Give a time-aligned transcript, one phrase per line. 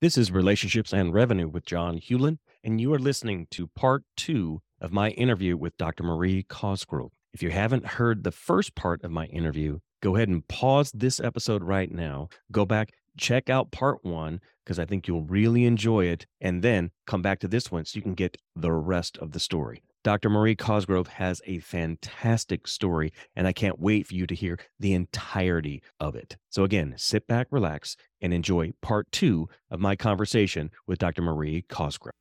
[0.00, 4.62] This is Relationships and Revenue with John Hewlin, and you are listening to part two
[4.80, 6.04] of my interview with Dr.
[6.04, 7.10] Marie Cosgrove.
[7.32, 11.18] If you haven't heard the first part of my interview, go ahead and pause this
[11.18, 12.28] episode right now.
[12.52, 16.90] Go back, check out part one, because I think you'll really enjoy it, and then
[17.06, 19.82] come back to this one so you can get the rest of the story.
[20.04, 20.28] Dr.
[20.28, 24.92] Marie Cosgrove has a fantastic story, and I can't wait for you to hear the
[24.92, 26.36] entirety of it.
[26.50, 31.22] So, again, sit back, relax, and enjoy part two of my conversation with Dr.
[31.22, 32.12] Marie Cosgrove.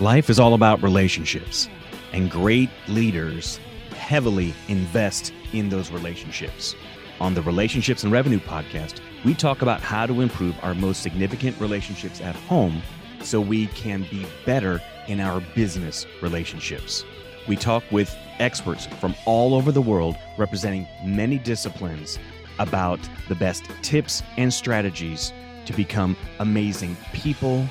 [0.00, 1.68] Life is all about relationships,
[2.12, 3.58] and great leaders
[3.96, 6.76] heavily invest in those relationships.
[7.20, 11.60] On the Relationships and Revenue podcast, we talk about how to improve our most significant
[11.60, 12.80] relationships at home
[13.22, 17.04] so we can be better in our business relationships.
[17.48, 22.20] We talk with experts from all over the world representing many disciplines
[22.60, 25.32] about the best tips and strategies
[25.66, 27.66] to become amazing people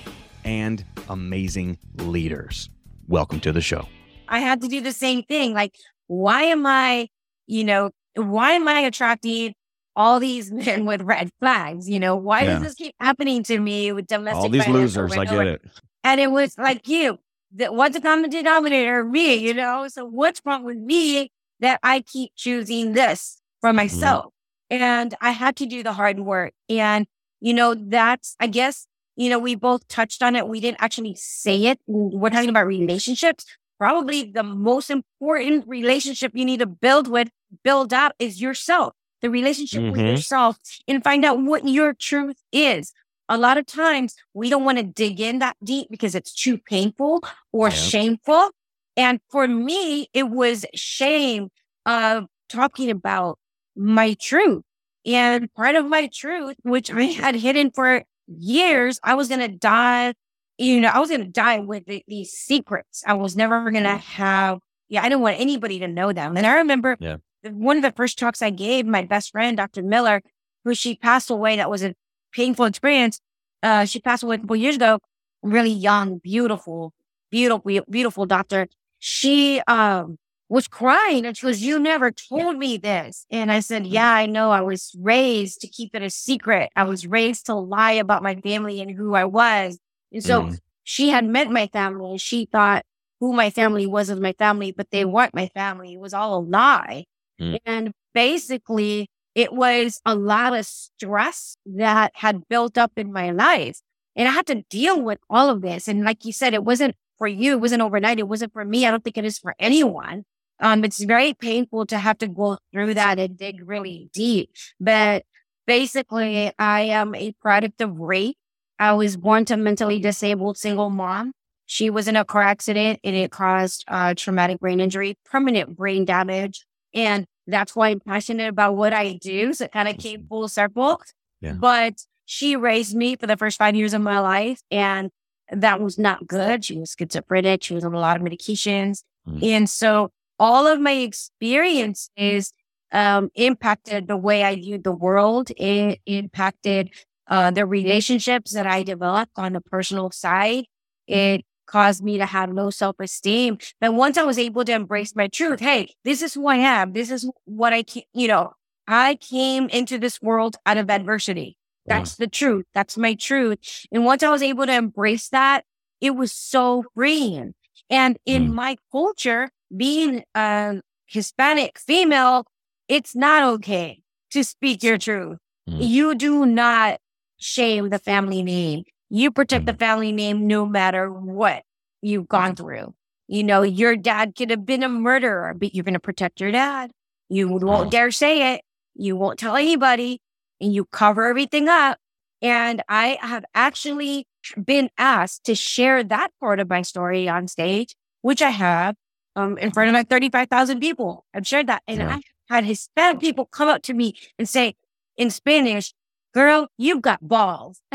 [0.47, 2.69] and amazing leaders.
[3.09, 3.85] Welcome to the show.
[4.29, 5.53] I had to do the same thing.
[5.53, 5.75] Like,
[6.07, 7.09] why am I,
[7.47, 9.55] you know, why am I attracting
[9.93, 11.89] all these men with red flags?
[11.89, 12.53] You know, why yeah.
[12.53, 14.41] does this keep happening to me with domestic?
[14.41, 15.61] All these losers, I get it.
[16.05, 17.19] And it was like you.
[17.55, 19.03] That what's the common denominator?
[19.03, 19.89] Me, you know.
[19.89, 23.77] So what's wrong with me that I keep choosing this for mm-hmm.
[23.77, 24.33] myself?
[24.71, 24.81] Mm-hmm.
[24.81, 26.53] And I had to do the hard work.
[26.69, 27.05] And
[27.41, 28.87] you know, that's I guess
[29.17, 30.47] you know we both touched on it.
[30.47, 31.79] We didn't actually say it.
[31.87, 33.45] We're talking about relationships,
[33.77, 37.29] probably the most important relationship you need to build with,
[37.63, 39.91] build up is yourself, the relationship mm-hmm.
[39.91, 40.57] with yourself
[40.87, 42.93] and find out what your truth is.
[43.29, 46.57] A lot of times we don't want to dig in that deep because it's too
[46.57, 47.77] painful or yep.
[47.77, 48.51] shameful.
[48.95, 51.49] And for me, it was shame
[51.85, 53.37] of talking about
[53.75, 54.63] my truth.
[55.05, 59.47] And part of my truth, which I had hidden for years, I was going to
[59.47, 60.13] die
[60.57, 63.03] you know, I was going to die with the, these secrets.
[63.05, 63.99] I was never going to mm.
[63.99, 66.35] have, yeah, I didn't want anybody to know them.
[66.35, 67.17] And I remember yeah.
[67.43, 69.83] one of the first talks I gave my best friend, Dr.
[69.83, 70.21] Miller,
[70.63, 71.55] who she passed away.
[71.57, 71.93] That was a
[72.33, 73.19] painful experience.
[73.61, 74.99] Uh, she passed away a couple years ago.
[75.43, 76.93] Really young, beautiful,
[77.29, 78.67] beautiful, beautiful doctor.
[78.99, 80.17] She, um,
[80.49, 83.25] was crying and she was, you never told me this.
[83.29, 83.91] And I said, mm.
[83.91, 84.51] yeah, I know.
[84.51, 86.69] I was raised to keep it a secret.
[86.75, 89.77] I was raised to lie about my family and who I was.
[90.11, 90.59] And so mm.
[90.83, 92.85] she had met my family and she thought
[93.19, 95.93] who my family was as my family, but they weren't my family.
[95.93, 97.05] It was all a lie.
[97.41, 97.57] Mm.
[97.65, 103.81] And basically, it was a lot of stress that had built up in my life.
[104.15, 105.87] And I had to deal with all of this.
[105.87, 107.53] And like you said, it wasn't for you.
[107.53, 108.19] It wasn't overnight.
[108.19, 108.85] It wasn't for me.
[108.85, 110.23] I don't think it is for anyone.
[110.59, 114.49] Um, it's very painful to have to go through that and dig really deep.
[114.79, 115.23] But
[115.65, 118.37] basically, I am a product of rape
[118.79, 121.33] I was born to mentally disabled single mom.
[121.65, 126.05] She was in a car accident and it caused uh, traumatic brain injury, permanent brain
[126.05, 126.65] damage.
[126.93, 129.53] And that's why I'm passionate about what I do.
[129.53, 131.01] So it kind of came full circle.
[131.41, 131.53] Yeah.
[131.53, 131.95] But
[132.25, 134.61] she raised me for the first five years of my life.
[134.71, 135.09] And
[135.51, 136.63] that was not good.
[136.63, 137.63] She was schizophrenic.
[137.63, 139.03] She was on a lot of medications.
[139.27, 139.43] Mm.
[139.43, 142.51] And so all of my experiences
[142.91, 145.51] um, impacted the way I viewed the world.
[145.57, 146.89] It impacted
[147.27, 150.65] uh, the relationships that I developed on the personal side,
[151.07, 153.57] it caused me to have low self esteem.
[153.81, 156.93] But once I was able to embrace my truth, hey, this is who I am.
[156.93, 158.53] This is what I, can, you know,
[158.87, 161.57] I came into this world out of adversity.
[161.85, 162.65] That's the truth.
[162.73, 163.59] That's my truth.
[163.91, 165.63] And once I was able to embrace that,
[166.01, 167.53] it was so freeing.
[167.89, 168.53] And in mm.
[168.53, 172.45] my culture, being a Hispanic female,
[172.87, 174.01] it's not okay
[174.31, 175.37] to speak your truth.
[175.69, 175.77] Mm.
[175.87, 176.99] You do not
[177.37, 178.83] shame the family name.
[179.09, 179.79] You protect the mm-hmm.
[179.79, 181.63] family name no matter what
[182.01, 182.93] you've gone through.
[183.27, 186.51] You know, your dad could have been a murderer, but you're going to protect your
[186.51, 186.91] dad.
[187.29, 188.61] You won't dare say it.
[188.95, 190.21] You won't tell anybody
[190.61, 191.99] and you cover everything up.
[192.41, 194.27] And I have actually
[194.63, 198.95] been asked to share that part of my story on stage, which I have
[199.37, 201.23] um, in front of like 35,000 people.
[201.33, 201.83] I've shared that.
[201.87, 202.17] And yeah.
[202.49, 204.75] I had Hispanic people come up to me and say
[205.15, 205.93] in Spanish,
[206.33, 207.81] girl, you've got balls.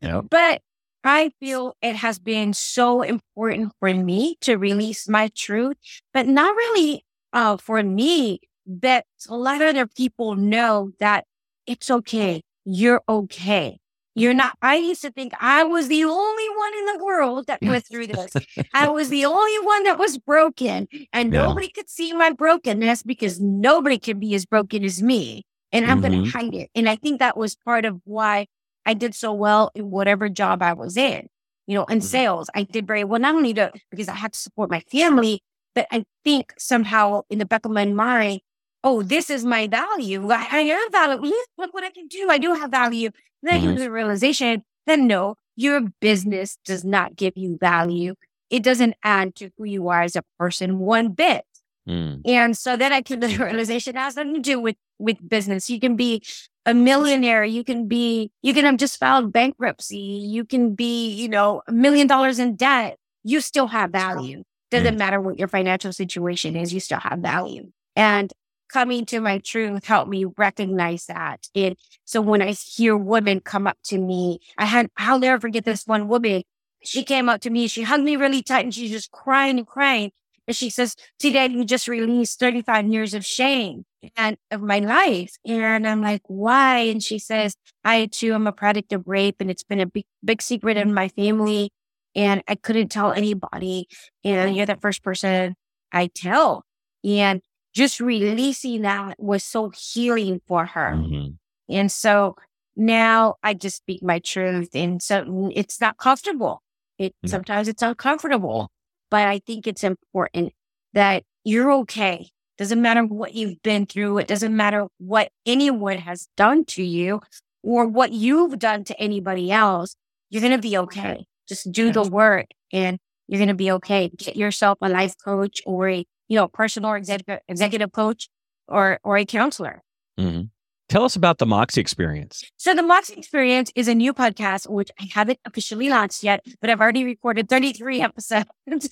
[0.00, 0.24] yep.
[0.30, 0.62] But
[1.02, 5.76] I feel it has been so important for me to release my truth,
[6.12, 11.24] but not really uh, for me, but to let other people know that
[11.66, 12.42] it's okay.
[12.64, 13.78] You're okay.
[14.18, 17.62] You're not, I used to think I was the only one in the world that
[17.62, 18.36] went through this.
[18.72, 21.40] I was the only one that was broken and Yeah.
[21.46, 25.44] nobody could see my brokenness because nobody can be as broken as me.
[25.72, 26.24] And I'm going Mhm.
[26.24, 26.70] to hide it.
[26.74, 28.46] And I think that was part of why
[28.86, 31.28] I did so well in whatever job I was in.
[31.66, 32.02] You know, in Mhm.
[32.02, 35.42] sales, I did very well, not only to, because I had to support my family,
[35.74, 38.40] but I think somehow in the back of my mind,
[38.84, 40.30] oh, this is my value.
[40.30, 41.32] I, I have value.
[41.58, 42.28] Look what I can do.
[42.30, 43.10] I do have value.
[43.42, 43.76] Then I came Mhm.
[43.76, 48.14] to the realization that no, your business does not give you value.
[48.50, 51.44] It doesn't add to who you are as a person one bit.
[51.88, 52.22] Mm.
[52.26, 55.16] And so then I came to the realization it has nothing to do with with
[55.28, 55.70] business.
[55.70, 56.22] You can be
[56.66, 57.44] a millionaire.
[57.44, 59.96] You can be you can have just filed bankruptcy.
[59.98, 62.96] You can be you know a million dollars in debt.
[63.24, 64.42] You still have value.
[64.70, 66.74] Doesn't matter what your financial situation is.
[66.74, 67.70] You still have value.
[67.96, 68.32] And
[68.68, 71.48] coming to my truth helped me recognize that.
[71.54, 75.64] And so when I hear women come up to me, I had I'll never forget
[75.64, 76.42] this one woman.
[76.84, 77.66] She came up to me.
[77.66, 80.12] She hugged me really tight, and she's just crying and crying.
[80.48, 83.84] And she says, today you just released 35 years of shame
[84.16, 85.36] and of my life.
[85.46, 86.78] And I'm like, why?
[86.78, 87.54] And she says,
[87.84, 90.94] I too am a product of rape and it's been a big, big secret in
[90.94, 91.70] my family.
[92.14, 93.88] And I couldn't tell anybody.
[94.24, 95.54] And you're the first person
[95.92, 96.64] I tell.
[97.04, 97.42] And
[97.74, 100.92] just releasing that was so healing for her.
[100.96, 101.36] Mhm.
[101.68, 102.36] And so
[102.76, 104.70] now I just speak my truth.
[104.74, 106.62] And so it's not comfortable.
[106.98, 107.30] It Yeah.
[107.30, 108.70] sometimes it's uncomfortable,
[109.10, 110.52] but I think it's important
[110.94, 112.30] that you're okay.
[112.56, 114.18] Doesn't matter what you've been through.
[114.18, 117.20] It doesn't matter what anyone has done to you
[117.62, 119.94] or what you've done to anybody else.
[120.30, 121.24] You're going to be okay.
[121.48, 122.98] Just do the work and
[123.28, 124.10] you're going to be okay.
[124.16, 128.28] Get yourself a life coach or a, you know, personal executive, executive coach
[128.68, 129.82] or, or a counselor.
[130.18, 130.50] Mhm.
[130.88, 132.42] Tell us about the Moxie experience.
[132.56, 136.70] So the Moxie Experience is a new podcast, which I haven't officially launched yet, but
[136.70, 138.88] I've already recorded 33 episodes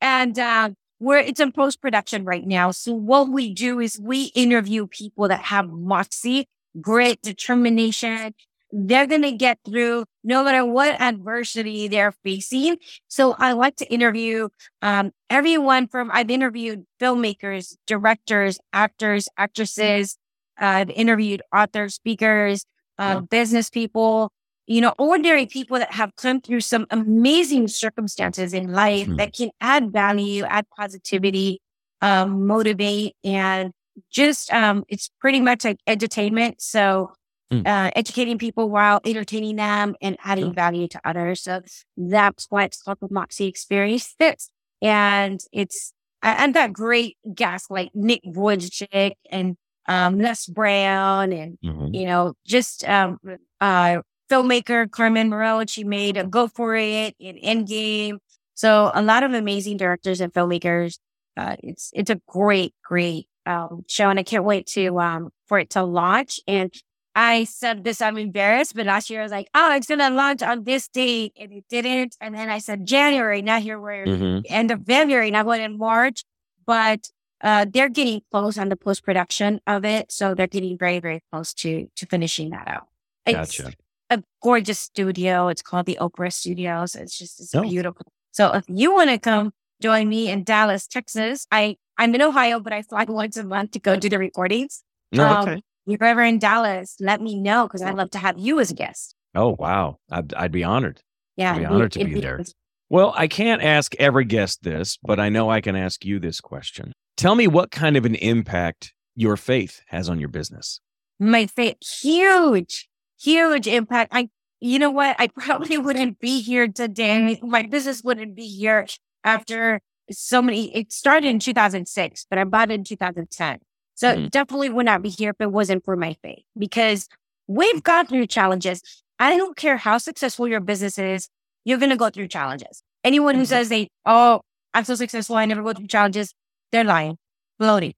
[0.00, 2.72] and, uh, where it's in post production right now.
[2.72, 6.48] So what we do is we interview people that have Moxie,
[6.80, 8.34] grit, determination.
[8.70, 12.76] They're going to get through no matter what adversity they're facing.
[13.08, 14.48] So I like to interview,
[14.82, 20.18] um, everyone from, I've interviewed filmmakers, directors, actors, actresses,
[20.58, 22.64] I've interviewed authors, speakers,
[22.98, 24.32] uh, business people,
[24.66, 29.16] you know, ordinary people that have come through some amazing circumstances in life Hmm.
[29.16, 31.60] that can add value, add positivity,
[32.02, 33.72] um, motivate, and
[34.10, 36.60] just um, it's pretty much like entertainment.
[36.60, 37.12] So
[37.50, 37.62] Hmm.
[37.64, 40.52] uh, educating people while entertaining them and adding Sure.
[40.52, 41.40] value to others.
[41.42, 41.62] So
[41.96, 44.14] that's why it's called the Moxie Experience.
[44.18, 44.50] Fits.
[44.82, 45.92] And it's
[46.22, 49.56] and I've great guests like Nick Wojcik and
[49.88, 51.94] um, Les Brown and Mhm.
[51.94, 53.18] you know, just um,
[53.60, 55.64] uh, filmmaker Carmen Moreau.
[55.66, 58.18] She made a Go For It in Endgame.
[58.54, 60.98] So a lot of amazing directors and filmmakers.
[61.36, 65.58] Uh, it's it's a great, great um, show, and I can't wait to um, for
[65.58, 66.40] it to launch.
[66.46, 66.72] And
[67.20, 70.40] I said this, I'm embarrassed, but last year I was like, oh, it's gonna launch
[70.40, 72.16] on this date, and it didn't.
[72.20, 73.42] And then I said January.
[73.42, 74.42] Now here we're Mhm.
[74.48, 76.22] end of February, not going in March,
[76.64, 77.10] but
[77.40, 81.20] uh, they're getting close on the post production of it, so they're getting very, very
[81.32, 82.86] close to to finishing that out.
[83.26, 83.72] It's Gotcha.
[84.10, 85.48] a gorgeous studio.
[85.48, 86.94] It's called the Oprah Studios.
[86.94, 87.62] It's just it's Oh.
[87.62, 88.06] beautiful.
[88.30, 92.60] So if you want to come join me in Dallas, Texas, I I'm in Ohio,
[92.60, 94.84] but I fly once a month to go do the recordings.
[95.10, 95.62] No, Um, okay.
[95.88, 98.70] If you're ever in Dallas, let me know because I'd love to have you as
[98.70, 99.14] a guest.
[99.34, 99.96] Oh, wow.
[100.10, 101.00] I'd, I'd be honored.
[101.36, 102.44] Yeah, be it'd honored to it'd be there.
[102.90, 106.40] Well, I can't ask every guest this, but I know I can ask you this
[106.40, 106.92] question.
[107.16, 110.80] Tell me what kind of an impact your faith has on your business.
[111.18, 112.88] my faith huge
[113.20, 114.28] huge impact i
[114.60, 118.86] you know what i probably wouldn't be here today my business wouldn't be here
[119.24, 119.80] after
[120.10, 123.58] so many it started in 2006 but i bought it in 2010
[123.98, 124.30] so Mhm.
[124.30, 127.08] definitely would not be here if it wasn't for my faith because
[127.48, 128.80] we've gone through challenges
[129.18, 131.28] i don't care how successful your business is
[131.64, 133.46] you're going to go through challenges anyone who Mhm.
[133.54, 134.40] says they oh
[134.74, 136.34] i'm so successful i never go through challenges
[136.72, 137.16] they're lying
[137.58, 137.94] bloating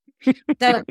[0.59, 0.85] the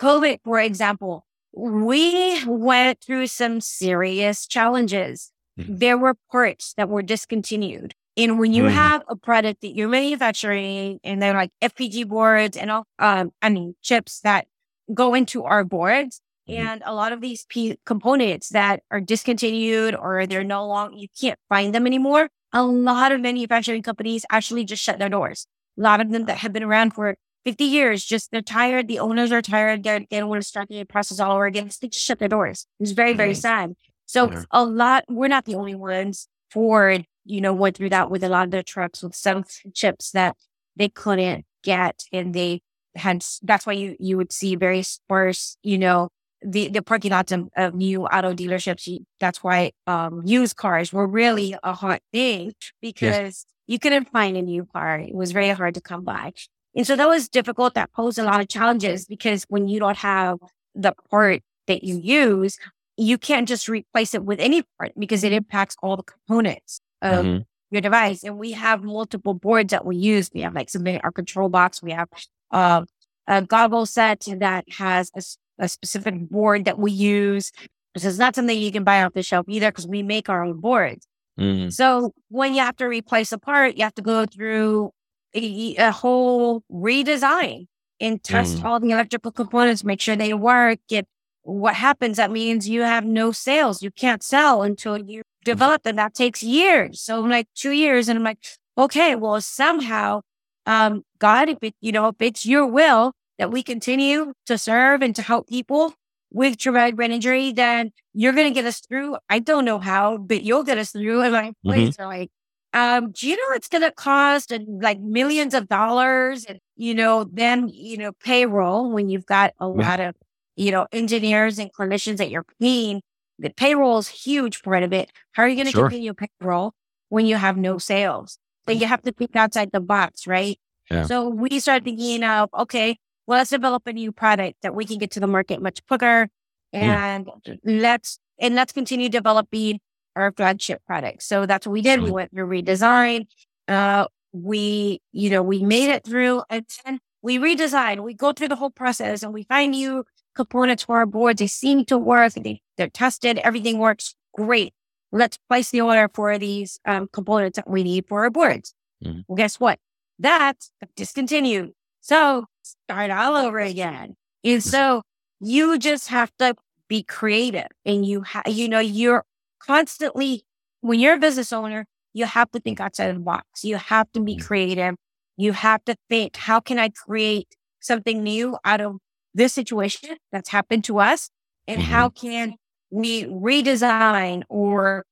[0.00, 1.24] covid for example
[1.56, 5.30] we went through some serious challenges.
[5.56, 5.78] Mhm.
[5.78, 7.94] There were parts that were discontinued.
[8.16, 8.72] And when you Mhm.
[8.72, 13.50] have a product that you're manufacturing and they're like FPG boards and all, um, I
[13.50, 14.48] mean, chips that
[14.92, 16.58] go into our boards Mhm.
[16.58, 21.08] and a lot of these P- components that are discontinued or they're no longer, you
[21.18, 22.28] can't find them anymore.
[22.52, 25.46] A lot of manufacturing companies actually just shut their doors.
[25.78, 28.88] A lot of them that have been around for 50 years, just they're tired.
[28.88, 29.82] The owners are tired.
[29.84, 31.70] They're, they don't want to start the process all over again.
[31.70, 32.66] So they just shut their doors.
[32.80, 33.36] It's very, very Mhm.
[33.40, 33.74] sad.
[34.06, 34.44] So yeah.
[34.50, 36.28] a lot, we're not the only ones.
[36.50, 40.10] Ford, you know, went through that with a lot of their trucks with some chips
[40.12, 40.36] that
[40.76, 42.60] they couldn't get and they
[42.94, 46.08] had, that's why you, you would see very sparse, you know,
[46.42, 48.88] the, the parking lots of, of new auto dealerships.
[49.20, 53.46] That's why, um, used cars were really a hot thing because yes.
[53.66, 54.98] you couldn't find a new car.
[54.98, 56.32] It was very hard to come by.
[56.76, 57.74] And so that was difficult.
[57.74, 60.38] That posed a lot of challenges because when you don't have
[60.74, 62.58] the part that you use,
[62.96, 67.24] you can't just replace it with any part because it impacts all the components of
[67.24, 67.42] mm-hmm.
[67.70, 68.22] your device.
[68.22, 70.30] And we have multiple boards that we use.
[70.34, 71.82] We have like some our control box.
[71.82, 72.08] We have
[72.50, 72.84] uh,
[73.26, 77.52] a goggle set that has a, a specific board that we use.
[77.94, 80.44] This is not something you can buy off the shelf either because we make our
[80.44, 81.06] own boards.
[81.38, 81.70] Mm-hmm.
[81.70, 84.90] So when you have to replace a part, you have to go through
[85.34, 87.66] a, a whole redesign
[88.00, 88.64] and test mm.
[88.64, 90.78] all the electrical components, make sure they work.
[90.88, 91.06] Get
[91.42, 92.16] what happens.
[92.16, 93.82] That means you have no sales.
[93.82, 95.96] You can't sell until you develop them.
[95.96, 97.00] That takes years.
[97.00, 98.38] So I'm like two years and I'm like,
[98.76, 100.22] okay, well, somehow,
[100.66, 105.02] um, God, if it, you know, if it's your will that we continue to serve
[105.02, 105.94] and to help people
[106.30, 109.16] with traumatic brain injury, then you're going to get us through.
[109.28, 111.22] I don't know how, but you'll get us through.
[111.22, 112.02] And my employees mm-hmm.
[112.02, 112.30] are like,
[112.72, 116.44] um, do you know it's going to cost uh, like millions of dollars?
[116.44, 120.16] And, you know, then, you know, payroll when you've got a lot of,
[120.56, 123.00] you know, engineers and clinicians that you're paying.
[123.38, 125.10] The payroll is huge for it.
[125.32, 125.88] How are you going to sure.
[125.88, 126.72] continue payroll
[127.10, 128.38] when you have no sales?
[128.66, 130.58] So you have to think outside the box, right?
[130.90, 131.04] Yeah.
[131.04, 134.98] So we start thinking of, okay, well, let's develop a new product that we can
[134.98, 136.28] get to the market much quicker.
[136.72, 137.54] And yeah.
[137.64, 139.80] let's, and let's continue developing
[140.16, 141.22] our flagship product.
[141.22, 142.02] So that's what we did.
[142.02, 143.26] We went through redesign.
[143.68, 148.02] Uh, we, you know, we made it through and then we redesign.
[148.02, 150.04] We go through the whole process and we find new
[150.34, 151.38] components for our boards.
[151.38, 152.34] They seem to work.
[152.34, 153.38] They, they're tested.
[153.38, 154.74] Everything works great.
[155.14, 158.74] Let's place the order for these um, components that we need for our boards.
[159.02, 159.20] Mm-hmm.
[159.28, 159.78] Well, guess what?
[160.18, 161.70] That's discontinued.
[162.00, 164.16] So start all over again.
[164.42, 165.02] And so
[165.40, 166.56] you just have to
[166.88, 169.24] be creative and you have, you know, you're
[169.60, 170.42] constantly,
[170.80, 173.64] when you're a business owner, you have to think outside of the box.
[173.64, 174.44] You have to be mm.
[174.44, 174.96] creative.
[175.36, 178.96] You have to think, how can I create something new out of
[179.32, 181.30] this situation that's happened to us?
[181.66, 181.90] And mm-hmm.
[181.90, 182.54] how can
[182.94, 185.04] we redesign or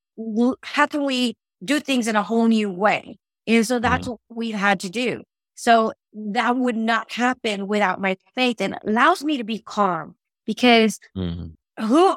[0.63, 1.35] how can we
[1.65, 3.19] do things in a whole new way?
[3.47, 4.13] And so that's mm-hmm.
[4.29, 5.23] what we had to do.
[5.55, 10.15] So that would not happen without my faith and allows me to be calm
[10.47, 11.49] because mm-hmm
[11.79, 12.17] who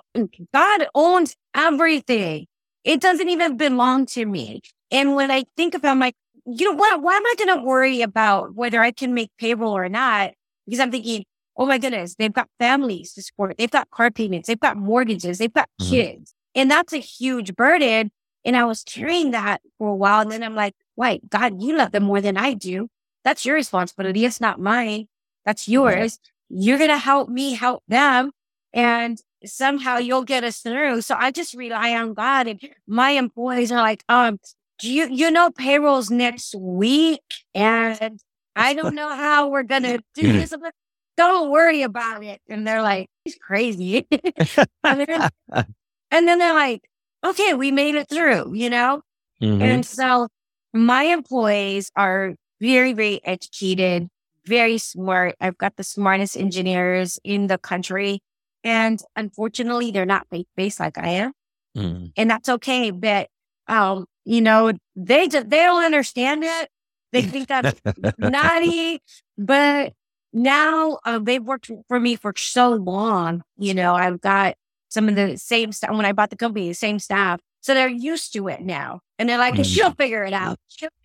[0.53, 2.47] God owns everything.
[2.83, 4.61] It doesn't even belong to me.
[4.91, 6.13] And when I think about my,
[6.45, 9.75] you know what, why am I going to worry about whether I can make payroll
[9.75, 10.33] or not?
[10.65, 11.25] Because I'm thinking,
[11.57, 13.55] oh my goodness, they've got families to support.
[13.57, 14.47] They've got car payments.
[14.47, 15.37] They've got mortgages.
[15.37, 15.89] They've got mm-hmm.
[15.89, 16.33] kids.
[16.53, 18.11] And that's a huge burden.
[18.43, 20.21] And I was carrying that for a while.
[20.21, 22.89] And then I'm like, wait, God, you love them more than I do.
[23.23, 24.25] That's your responsibility.
[24.25, 25.07] It's not mine.
[25.45, 26.19] That's yours.
[26.49, 28.31] You're going to help me help them.
[28.73, 31.01] And somehow you'll get us through.
[31.01, 32.47] So I just rely on God.
[32.47, 34.39] And my employees are like, um,
[34.79, 37.21] do you, you know, payroll's next week
[37.53, 38.19] and
[38.55, 40.51] I don't know how we're going to do this.
[40.51, 40.73] Like,
[41.17, 42.41] don't worry about it.
[42.49, 44.07] And they're like, he's crazy.
[44.83, 45.29] and, then,
[46.11, 46.89] and, then, they're like,
[47.25, 49.01] okay, we made it through, you know?
[49.41, 49.61] Mm-hmm.
[49.61, 50.27] And so
[50.73, 54.09] my employees are very, very educated,
[54.45, 55.35] very smart.
[55.39, 58.19] I've got the smartest engineers in the country.
[58.63, 61.33] And unfortunately, they're not faith based like I am.
[61.77, 62.11] Mm.
[62.17, 62.91] And that's okay.
[62.91, 63.29] But,
[63.67, 66.69] um, you know, they just, they don't understand it.
[67.11, 67.79] They think that's
[68.17, 69.01] naughty,
[69.37, 69.93] but
[70.35, 73.41] now uh, they've worked for me for so long.
[73.57, 74.55] You know, I've got
[74.89, 77.39] some of the same stuff when I bought the company, the same staff.
[77.61, 78.99] So they're used to it now.
[79.17, 79.65] And they're like, mm.
[79.65, 80.59] she'll figure it out.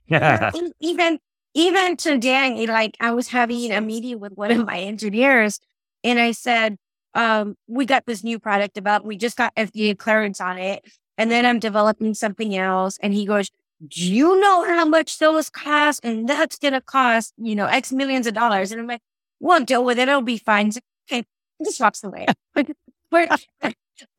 [0.09, 0.51] Yeah.
[0.81, 1.19] even,
[1.55, 5.61] even today, like I was having a meeting with one of my engineers
[6.03, 6.77] and I said,
[7.15, 9.07] um, we got this new product developed.
[9.07, 10.85] We just got FDA clearance on it.
[11.19, 12.99] And then I'm developing something else.
[13.03, 13.51] And he goes,
[13.87, 16.01] do you know how much those cost?
[16.05, 18.73] And that's going to cost, you know, X millions of dollars.
[18.73, 19.03] And I'm like,
[19.41, 20.09] we'll deal with it.
[20.09, 20.71] It'll be fine.
[21.11, 21.25] Okay.
[21.65, 22.27] Just walks away.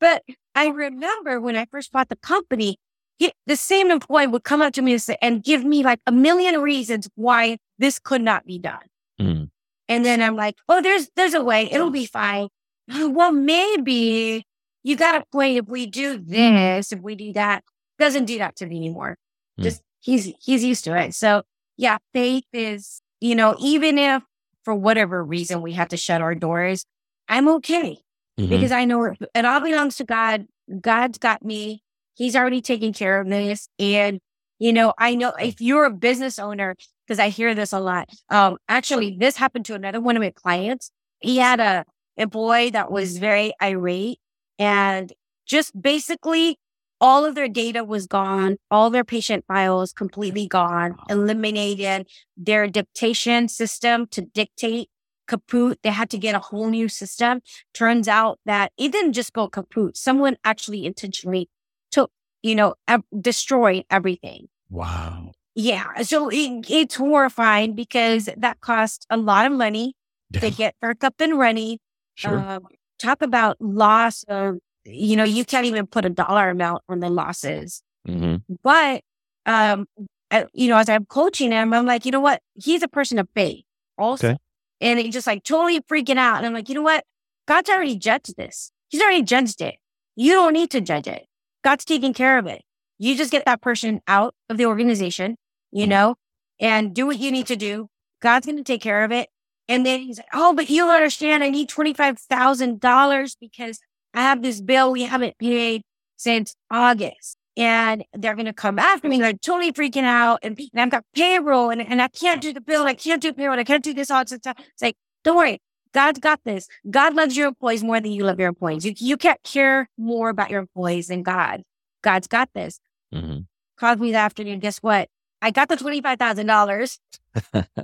[0.00, 0.22] but
[0.54, 2.76] I remember when I first bought the company,
[3.18, 6.00] he, the same employee would come up to me and, say, and give me like
[6.06, 8.82] a million reasons why this could not be done.
[9.20, 9.50] Mm.
[9.88, 11.68] And then I'm like, oh, there's, there's a way.
[11.70, 12.48] It'll be fine.
[12.88, 14.44] well, maybe
[14.82, 17.64] you got to play if we do this, if we do that,
[17.98, 19.16] doesn't do that to me anymore.
[19.58, 19.64] Mm.
[19.64, 21.14] Just he's, he's used to it.
[21.14, 21.42] So
[21.76, 24.22] yeah, faith is, you know, even if
[24.64, 26.84] for whatever reason we have to shut our doors,
[27.28, 27.98] I'm okay
[28.38, 28.48] mm-hmm.
[28.48, 30.46] because I know it all belongs to God.
[30.80, 31.82] God's got me.
[32.14, 33.68] He's already taking care of this.
[33.78, 34.20] And,
[34.58, 36.76] you know, I know if you're a business owner,
[37.06, 38.08] because I hear this a lot.
[38.30, 40.90] Um, actually, this happened to another one of my clients.
[41.20, 41.84] He had a
[42.16, 44.18] employee that was very irate
[44.58, 45.12] and
[45.46, 46.58] just basically
[47.02, 53.48] all of their data was gone, all their patient files completely gone, eliminated their dictation
[53.48, 54.88] system to dictate
[55.26, 55.80] kaput.
[55.82, 57.40] They had to get a whole new system.
[57.74, 59.96] Turns out that it didn't just go kaput.
[59.96, 61.50] Someone actually intentionally
[61.90, 62.74] took, you know,
[63.20, 64.46] destroyed everything.
[64.70, 65.32] Wow.
[65.56, 66.02] Yeah.
[66.02, 69.94] So it, it's horrifying because that cost a lot of money
[70.34, 71.78] to get back up and running.
[72.14, 72.38] Sure.
[72.38, 72.68] Um,
[73.00, 77.08] talk about loss of you know, you can't even put a dollar amount on the
[77.10, 77.82] losses.
[78.06, 79.02] hmm But,
[79.46, 79.86] um,
[80.30, 82.40] uh, you know, as I'm coaching him, I'm like, you know what?
[82.54, 83.64] He's a person of faith
[83.98, 84.28] also.
[84.30, 84.36] Okay.
[84.80, 86.38] And he's just like totally freaking out.
[86.38, 87.04] And I'm like, you know what?
[87.46, 88.72] God's already judged this.
[88.88, 89.76] He's already judged it.
[90.16, 91.26] You don't need to judge it.
[91.62, 92.62] God's taking care of it.
[92.98, 95.36] You just get that person out of the organization,
[95.70, 95.90] you Mhm.
[95.90, 96.14] know,
[96.60, 97.88] and do what you need to do.
[98.20, 99.28] God's going to take care of it.
[99.68, 103.78] And then he's like, oh, but you understand, I need $25,000 because
[104.14, 105.82] I have this bill we haven't paid
[106.16, 107.36] since August.
[107.54, 109.18] And they're going to come after me.
[109.18, 110.38] They're totally freaking out.
[110.42, 112.84] And, and I've got payroll and, and I can't do the bill.
[112.84, 113.58] I can't do payroll.
[113.58, 114.54] I can't do this all the time.
[114.58, 115.60] It's like, don't worry.
[115.92, 116.66] God's got this.
[116.90, 118.86] God loves your employees more than you love your employees.
[118.86, 121.62] You, you can't care more about your employees than God.
[122.02, 122.80] God's got this.
[123.12, 123.40] hmm
[123.78, 124.60] Called me that afternoon.
[124.60, 125.08] Guess what?
[125.42, 126.98] I got the $25,000.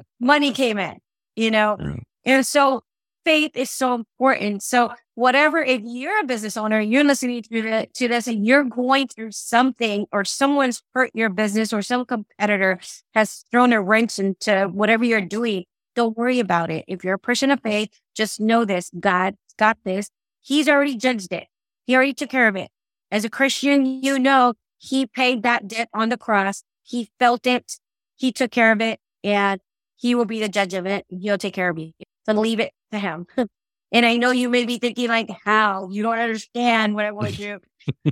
[0.20, 0.98] Money came in,
[1.34, 1.76] you know?
[1.78, 2.02] Mm.
[2.24, 2.82] And so
[3.24, 4.62] faith is so important.
[4.62, 9.08] So whatever, if you're a business owner, you're listening to, to this and you're going
[9.08, 12.78] through something or someone's hurt your business or some competitor
[13.14, 15.64] has thrown a wrench into whatever you're doing,
[15.96, 16.84] don't worry about it.
[16.86, 18.92] If you're a person of faith, just know this.
[19.00, 20.08] God's got this.
[20.40, 21.48] He's already judged it.
[21.84, 22.70] He already took care of it.
[23.10, 26.62] As a Christian, you know, he paid that debt on the cross.
[26.84, 27.72] He felt it.
[28.14, 29.60] He took care of it and
[29.96, 31.06] he will be the judge of it.
[31.08, 31.90] He'll take care of you.
[32.24, 33.26] So leave it to him.
[33.92, 37.34] and I know you may be thinking like, how you don't understand what I want
[37.34, 37.58] to do.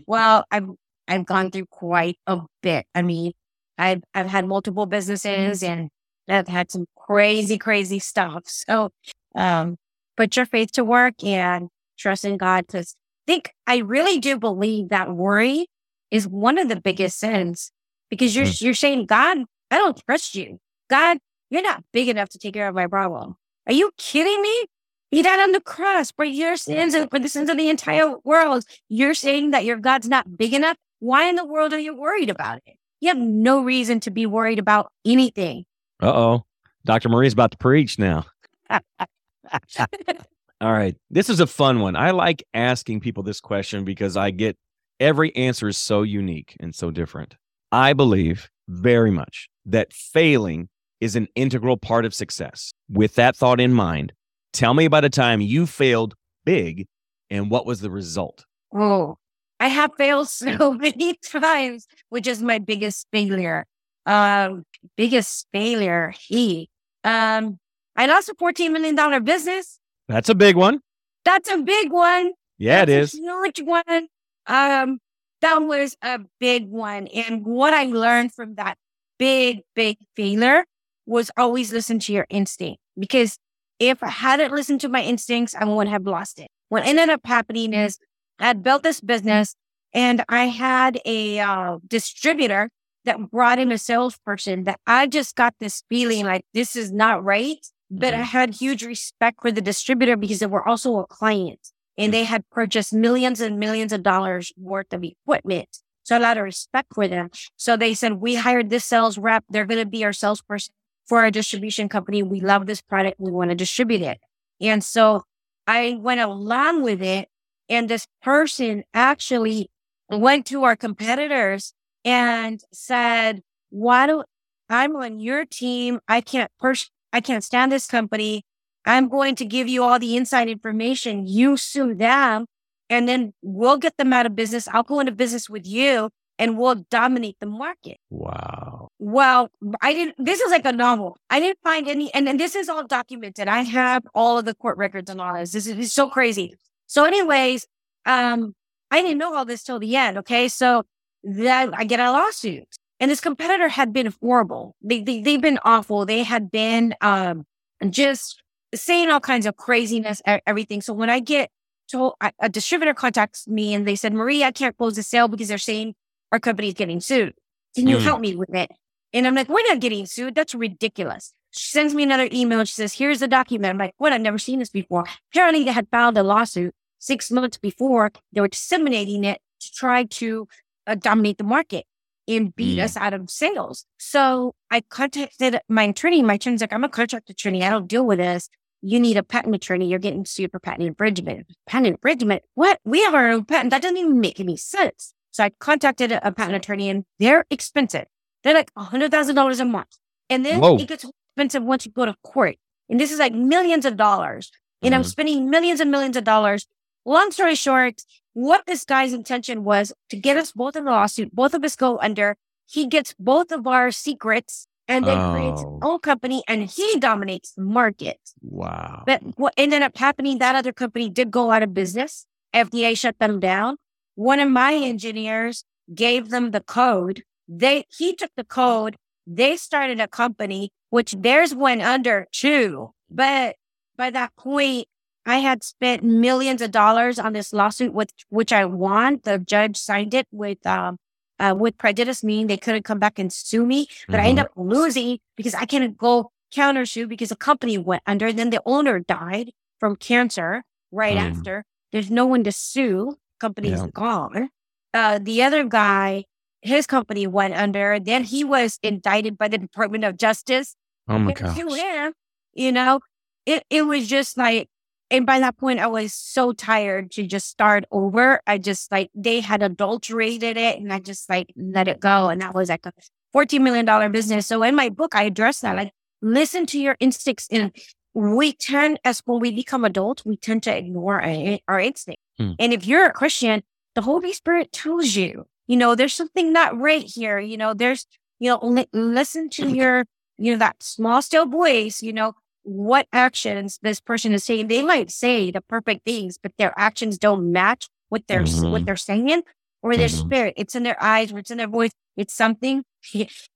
[0.07, 0.69] well, I've,
[1.09, 2.87] I've gone through quite a bit.
[2.95, 3.33] I mean,
[3.79, 5.91] I've, I've had multiple businesses and
[6.29, 8.43] I've had some crazy, crazy stuff.
[8.47, 8.91] So,
[9.35, 9.77] um,
[10.17, 12.67] put your faith to work and trust in God.
[12.69, 15.67] Cause I think I really do believe that worry
[16.11, 17.71] is one of the biggest sins
[18.09, 19.39] because you're, you're saying, God,
[19.71, 20.59] I don't trust you.
[20.89, 21.19] God,
[21.51, 23.37] you're not big enough to take care of my problem.
[23.67, 24.67] Are you kidding me?
[25.11, 28.17] He died on the cross for your sins and for the sins of the entire
[28.25, 28.65] world.
[28.89, 30.77] You're saying that your God's not big enough?
[30.99, 32.77] Why in the world are you worried about it?
[33.01, 35.65] You have no reason to be worried about anything.
[36.03, 36.45] Uh oh.
[36.85, 37.09] Dr.
[37.09, 38.27] Marie's about to preach now.
[38.71, 40.97] All right.
[41.11, 41.97] This is a fun one.
[41.97, 44.57] I like asking people this question because I get
[44.99, 47.37] every answer is so unique and so different.
[47.71, 50.69] I believe very much that failing
[51.01, 52.73] is an integral part of success.
[52.89, 54.13] With that thought in mind,
[54.57, 56.15] tell me about a time you failed
[56.45, 56.87] big
[57.31, 58.45] and what was the result?
[58.75, 59.17] Oh,
[59.61, 63.67] I have failed so many times, which is my biggest failure.
[64.07, 64.65] Um,
[64.97, 66.15] biggest failure.
[66.19, 66.69] He,
[67.05, 67.59] um,
[67.97, 69.79] I lost a $14 million business.
[70.09, 70.81] That's a big one.
[71.25, 72.33] That's a big one.
[72.59, 73.21] Yeah, it That's is.
[73.21, 74.09] a huge one.
[74.47, 74.99] Um,
[75.43, 77.09] that was a big one.
[77.09, 78.79] And what I learned from that
[79.19, 80.65] big, big failure
[81.05, 82.81] was always listen to your instinct.
[82.99, 83.39] Because
[83.79, 86.49] if I hadn't listened to my instincts, I wouldn't have lost it.
[86.69, 87.99] What ended up happening is
[88.39, 89.55] I had built this business
[89.93, 92.71] and I had a uh, distributor
[93.05, 97.25] that brought in a salesperson that I just got this feeling like this is not
[97.25, 97.59] right.
[97.89, 102.13] But I had huge respect for the distributor because they were also a client and
[102.13, 105.69] they had purchased millions and millions of dollars worth of equipment.
[106.03, 107.31] So a lot of respect for them.
[107.57, 109.45] So they said, we hired this sales rep.
[109.49, 110.75] They're going to be our salesperson
[111.07, 112.23] for our distribution company.
[112.23, 113.17] We love this product.
[113.19, 114.19] We want to distribute it.
[114.61, 115.23] And so
[115.67, 117.29] I went along with it.
[117.69, 119.71] And this person actually
[120.09, 124.23] went to our competitors and said, why do
[124.69, 126.01] I'm on your team?
[126.09, 128.45] I can't pers- I can't stand this company.
[128.85, 131.27] I'm going to give you all the inside information.
[131.27, 132.47] You sue them
[132.89, 134.69] and then we'll get them out of business.
[134.69, 137.99] I'll go into business with you and we'll dominate the market.
[138.11, 138.89] Wow.
[138.99, 141.17] Well, I didn't, this is like a novel.
[141.31, 143.49] I didn't find any, and, and this is all documented.
[143.49, 145.53] I have all of the court records and all this.
[145.53, 146.55] This is, so crazy.
[146.87, 147.67] So anyways,
[148.05, 148.55] um,
[148.91, 150.19] I didn't know all this till the end.
[150.19, 150.49] Okay.
[150.49, 150.85] So
[151.23, 152.65] then I get a lawsuit
[153.01, 154.75] and this competitor had been horrible.
[154.83, 156.07] They, they, they've been awful.
[156.07, 157.45] They had been, um,
[157.91, 158.43] just
[158.75, 160.81] saying all kinds of craziness, everything.
[160.81, 161.51] So when I get
[161.91, 165.49] told a distributor contacts me and they said, Marie, I can't close the sale because
[165.49, 165.95] they're saying
[166.37, 167.35] our company is getting sued.
[167.75, 168.03] Can you mm.
[168.03, 168.71] help me with it?
[169.15, 170.35] And I'm like, we're not getting sued.
[170.35, 171.33] That's ridiculous.
[171.51, 172.63] She sends me another email.
[172.65, 173.71] She says, here's the document.
[173.71, 174.13] I'm like, what?
[174.13, 175.07] I've never seen this before.
[175.33, 178.13] Apparently they had filed a lawsuit six months before.
[178.35, 180.47] They were disseminating it to try to
[180.87, 181.87] uh, dominate the market
[182.29, 182.85] and beat mm.
[182.85, 183.87] us out of sales.
[183.99, 186.23] So I contacted my attorney.
[186.23, 187.65] My attorney's like, I'm a contract attorney.
[187.65, 188.51] I don't deal with this
[188.83, 189.89] you need a patent attorney.
[189.89, 191.47] You're getting sued for patent infringement.
[191.67, 192.43] Patent infringement?
[192.55, 192.79] What?
[192.85, 193.71] We have our own patent.
[193.71, 195.13] That doesn't even make any sense.
[195.37, 198.07] So I contacted a, patent attorney and they're expensive.
[198.43, 199.99] They're like $100,000 a month.
[200.31, 200.79] And then Whoa.
[200.79, 202.57] it gets expensive once you go to court.
[202.89, 204.51] And this is like millions of dollars.
[204.81, 205.01] And mm-hmm.
[205.01, 206.67] I'm spending millions and millions of dollars.
[207.05, 208.01] Long story short,
[208.33, 211.77] what this guy's intention was to get us both in the lawsuit, both of us
[211.77, 212.39] go under.
[212.65, 215.33] He gets both of our secrets and then oh.
[215.33, 218.21] creates his own company and he dominates the market.
[218.41, 219.03] Wow.
[219.05, 222.25] But what ended up happening, that other company did go out of business.
[222.55, 223.77] FDA shut them down.
[224.17, 227.23] One of my engineers gave them the code.
[227.49, 228.97] They, he took the code.
[229.27, 232.91] They started a company, which theirs went under too.
[233.09, 233.57] But
[233.97, 234.89] by that point,
[235.25, 239.21] I had spent millions of dollars on this lawsuit, with which I won.
[239.25, 240.99] The judge signed it with um,
[241.39, 243.89] uh, with prejudice, meaning they couldn't come back and sue me.
[244.07, 244.25] But mm-hmm.
[244.25, 248.29] I end up losing because I couldn't go counter sue because the company went under.
[248.29, 249.51] And Then the owner died
[249.81, 251.31] from cancer right mm.
[251.31, 251.65] after.
[251.93, 253.17] There's no one to sue.
[253.39, 253.89] Company's yeah.
[253.93, 254.49] gone.
[254.95, 256.25] Uh, the other guy,
[256.63, 257.99] his company went under.
[258.01, 260.75] Then he was indicted by the Department of Justice.
[261.09, 262.13] Oh my god!
[262.55, 263.01] You know,
[263.45, 264.69] it it was just like
[265.11, 268.41] and by that point, I was so tired to just start over.
[268.47, 272.29] I just like, they had adulterated it and I just like let it go.
[272.29, 272.93] And that was like a
[273.35, 274.47] $14 million business.
[274.47, 275.77] So in my book, I address that.
[275.77, 277.47] Like, listen to your instincts.
[277.53, 277.71] And
[278.15, 282.21] we tend, as when we become adults, we tend to ignore our, our instinct.
[282.39, 282.53] Hmm.
[282.59, 283.63] And if you're a Christian,
[283.95, 287.39] the Holy Spirit tells you, you know, there's something not right here.
[287.39, 288.07] You know, there's,
[288.39, 290.05] you know, li- listen to your,
[290.39, 294.69] you know, that small, still voice, you know, what actions this person is saying.
[294.69, 298.71] They might say the perfect things, but their actions don't match what they're mm-hmm.
[298.71, 299.43] what they're saying
[299.83, 300.27] or their mm-hmm.
[300.27, 300.55] spirit.
[300.57, 301.93] It's in their eyes, or it's in their voice.
[302.17, 302.83] It's something.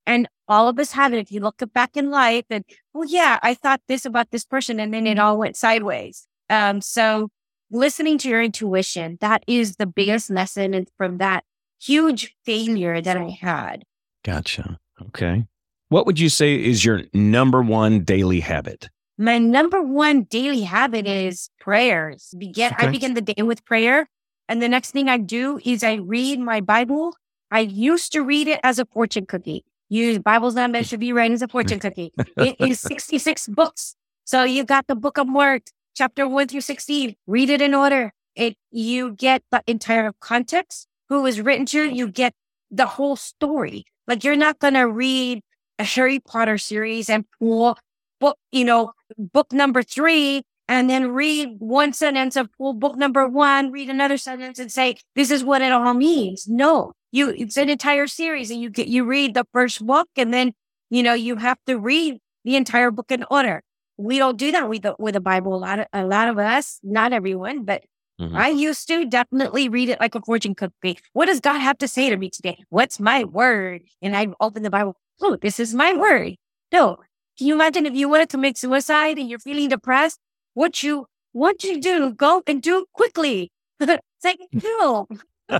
[0.05, 1.19] And all of us have it.
[1.19, 2.63] If you look back in life and,
[2.93, 6.27] well, yeah, I thought this about this person and then it all went sideways.
[6.49, 7.29] Um, so
[7.71, 11.43] listening to your intuition, that is the biggest lesson from that
[11.79, 13.85] huge failure that I had.
[14.23, 14.79] Gotcha.
[15.07, 15.47] Okay.
[15.89, 18.89] What would you say is your number one daily habit?
[19.17, 22.33] My number one daily habit is prayers.
[22.37, 22.87] Begin okay.
[22.87, 24.07] I begin the day with prayer.
[24.47, 27.15] And the next thing I do is I read my Bible.
[27.51, 29.65] I used to read it as a fortune cookie.
[29.89, 32.13] Use Bible's not meant to be read as a fortune cookie.
[32.37, 33.95] it is 66 books.
[34.23, 35.63] So you got the book of Mark,
[35.95, 37.15] chapter one through 16.
[37.27, 38.13] Read it in order.
[38.35, 42.33] It you get the entire context, who was written to, you get
[42.69, 43.85] the whole story.
[44.07, 45.41] Like you're not gonna read
[45.79, 47.77] a Harry Potter series and pull
[48.19, 53.27] book, you know, book number three and then read one sentence of well, book number
[53.27, 56.47] one, read another sentence and say, this is what it all means.
[56.47, 60.33] No, you, it's an entire series and you get, you read the first book and
[60.33, 60.53] then,
[60.89, 63.61] you know, you have to read the entire book in order.
[64.01, 65.55] We don't do that with the, with the Bible.
[65.55, 67.83] A lot of, a lot of us, not everyone, but
[68.19, 68.35] mm-hmm.
[68.35, 70.97] I used to definitely read it like a fortune cookie.
[71.13, 72.63] What does God have to say to me today?
[72.69, 73.83] What's my word?
[74.01, 74.95] And I open the Bible.
[75.21, 76.35] Oh, this is my word.
[76.71, 76.97] No,
[77.37, 80.19] can you imagine if you wanted to commit suicide and you're feeling depressed?
[80.53, 82.13] What you what you do?
[82.13, 83.51] Go and do quickly.
[83.79, 85.07] it's like no.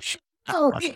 [0.47, 0.95] Oh, you,